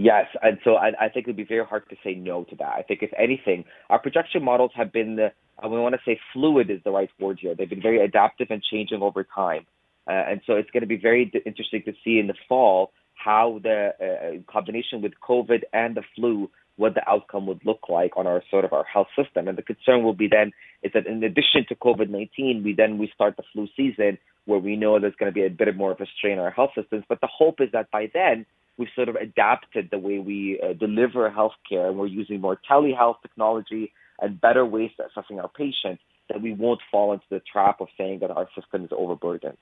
[0.02, 2.56] Yes, and so I, I think it would be very hard to say no to
[2.56, 2.72] that.
[2.76, 5.30] I think if anything, our projection models have been, the,
[5.62, 7.54] uh, we want to say fluid is the right word here.
[7.54, 9.64] They've been very adaptive and changing over time.
[10.08, 12.90] Uh, and so it's going to be very d- interesting to see in the fall
[13.22, 18.16] how the uh, combination with COVID and the flu, what the outcome would look like
[18.16, 19.48] on our sort of our health system.
[19.48, 20.52] And the concern will be then
[20.82, 24.74] is that in addition to COVID-19, we then we start the flu season where we
[24.76, 27.04] know there's going to be a bit more of a strain on our health systems.
[27.08, 28.44] But the hope is that by then
[28.76, 33.22] we've sort of adapted the way we uh, deliver healthcare, and we're using more telehealth
[33.22, 37.80] technology and better ways of assessing our patients, that we won't fall into the trap
[37.80, 39.58] of saying that our system is overburdened.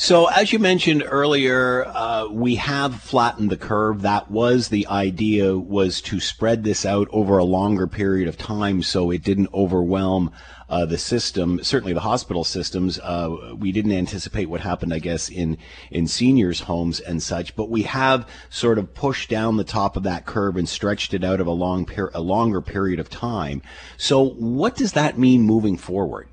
[0.00, 4.02] So, as you mentioned earlier, uh, we have flattened the curve.
[4.02, 8.82] That was the idea: was to spread this out over a longer period of time,
[8.82, 10.30] so it didn't overwhelm
[10.68, 12.98] uh, the system, certainly the hospital systems.
[12.98, 15.58] Uh, we didn't anticipate what happened, I guess, in
[15.90, 17.56] in seniors' homes and such.
[17.56, 21.24] But we have sort of pushed down the top of that curve and stretched it
[21.24, 23.62] out of a long per- a longer period of time.
[23.96, 26.28] So, what does that mean moving forward?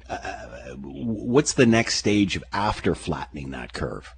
[0.74, 4.16] What's the next stage after flattening that curve?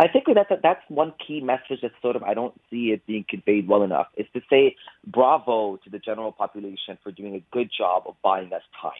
[0.00, 3.04] I think that's a, that's one key message that sort of I don't see it
[3.06, 7.42] being conveyed well enough is to say bravo to the general population for doing a
[7.50, 8.92] good job of buying us time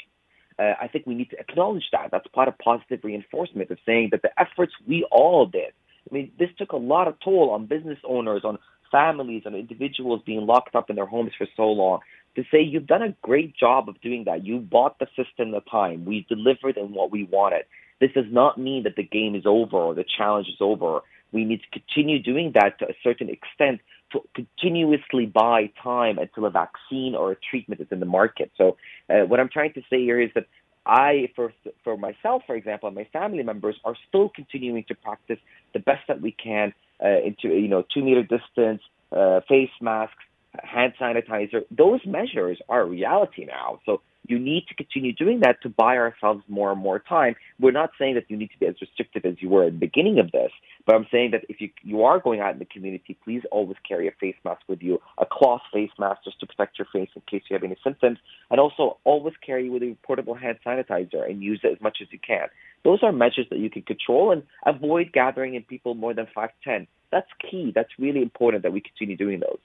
[0.59, 2.11] uh, I think we need to acknowledge that.
[2.11, 5.73] That's part of positive reinforcement of saying that the efforts we all did
[6.11, 8.59] I mean, this took a lot of toll on business owners, on
[8.91, 12.01] families, and individuals being locked up in their homes for so long.
[12.36, 14.47] To say you've done a great job of doing that.
[14.47, 16.05] You bought the system the time.
[16.05, 17.64] We delivered in what we wanted.
[18.01, 21.01] This does not mean that the game is over or the challenge is over.
[21.32, 23.80] We need to continue doing that to a certain extent
[24.12, 28.51] to continuously buy time until a vaccine or a treatment is in the market.
[28.57, 28.76] So,
[29.11, 30.47] uh, what I'm trying to say here is that
[30.86, 31.53] I, for
[31.84, 35.39] for myself, for example, and my family members are still continuing to practice
[35.74, 36.72] the best that we can
[37.03, 38.82] uh, into you know two meter distance,
[39.12, 40.22] uh, face masks,
[40.62, 41.64] hand sanitizer.
[41.70, 43.80] Those measures are reality now.
[43.86, 47.34] So you need to continue doing that to buy ourselves more and more time.
[47.59, 49.78] We're not saying that you need to be as restrictive as you were at the
[49.78, 50.51] beginning of this,
[50.86, 53.76] but I'm saying that if you you are going out in the community, please always
[53.86, 57.09] carry a face mask with you, a cloth face mask just to protect your face
[57.16, 58.18] in case you have any symptoms,
[58.51, 62.09] and also always carry with a portable hand sanitizer and use it as much as
[62.11, 62.49] you can.
[62.85, 66.51] Those are measures that you can control and avoid gathering in people more than five
[66.62, 66.87] ten.
[67.11, 67.72] That's key.
[67.74, 69.59] That's really important that we continue doing those.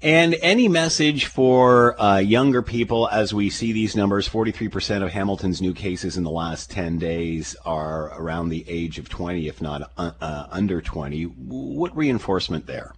[0.00, 5.62] And any message for uh, younger people as we see these numbers 43% of Hamilton's
[5.62, 9.92] new cases in the last 10 days are around the age of 20, if not
[9.96, 11.22] uh, uh, under 20.
[11.22, 12.94] What reinforcement there?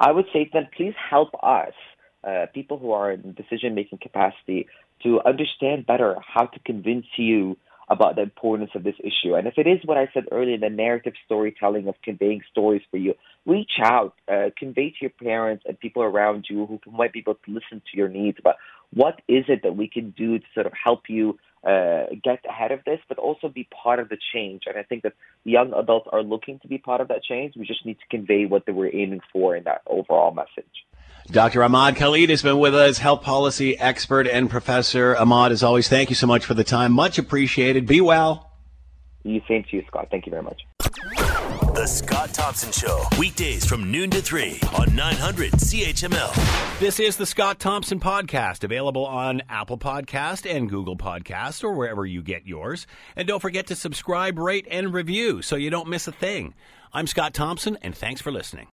[0.00, 1.74] I would say then please help us,
[2.24, 4.66] uh, people who are in decision making capacity,
[5.04, 7.56] to understand better how to convince you
[7.90, 9.34] about the importance of this issue.
[9.34, 12.98] And if it is what I said earlier, the narrative storytelling of conveying stories for
[12.98, 13.14] you,
[13.44, 17.34] reach out, uh, convey to your parents and people around you who might be able
[17.34, 18.54] to listen to your needs about
[18.94, 21.36] what is it that we can do to sort of help you
[21.66, 24.62] uh, get ahead of this, but also be part of the change.
[24.66, 25.14] And I think that
[25.44, 27.54] young adults are looking to be part of that change.
[27.56, 30.86] We just need to convey what they were aiming for in that overall message.
[31.30, 31.62] Dr.
[31.62, 35.16] Ahmad Khalid has been with us, health policy expert and professor.
[35.16, 36.92] Ahmad, as always, thank you so much for the time.
[36.92, 37.86] Much appreciated.
[37.86, 38.50] Be well.
[39.22, 40.08] You same to you, Scott.
[40.10, 40.62] Thank you very much.
[41.74, 46.80] The Scott Thompson Show, weekdays from noon to 3 on 900 CHML.
[46.80, 52.04] This is the Scott Thompson Podcast, available on Apple Podcast and Google Podcast or wherever
[52.04, 52.88] you get yours.
[53.14, 56.54] And don't forget to subscribe, rate, and review so you don't miss a thing.
[56.92, 58.66] I'm Scott Thompson, and thanks for listening.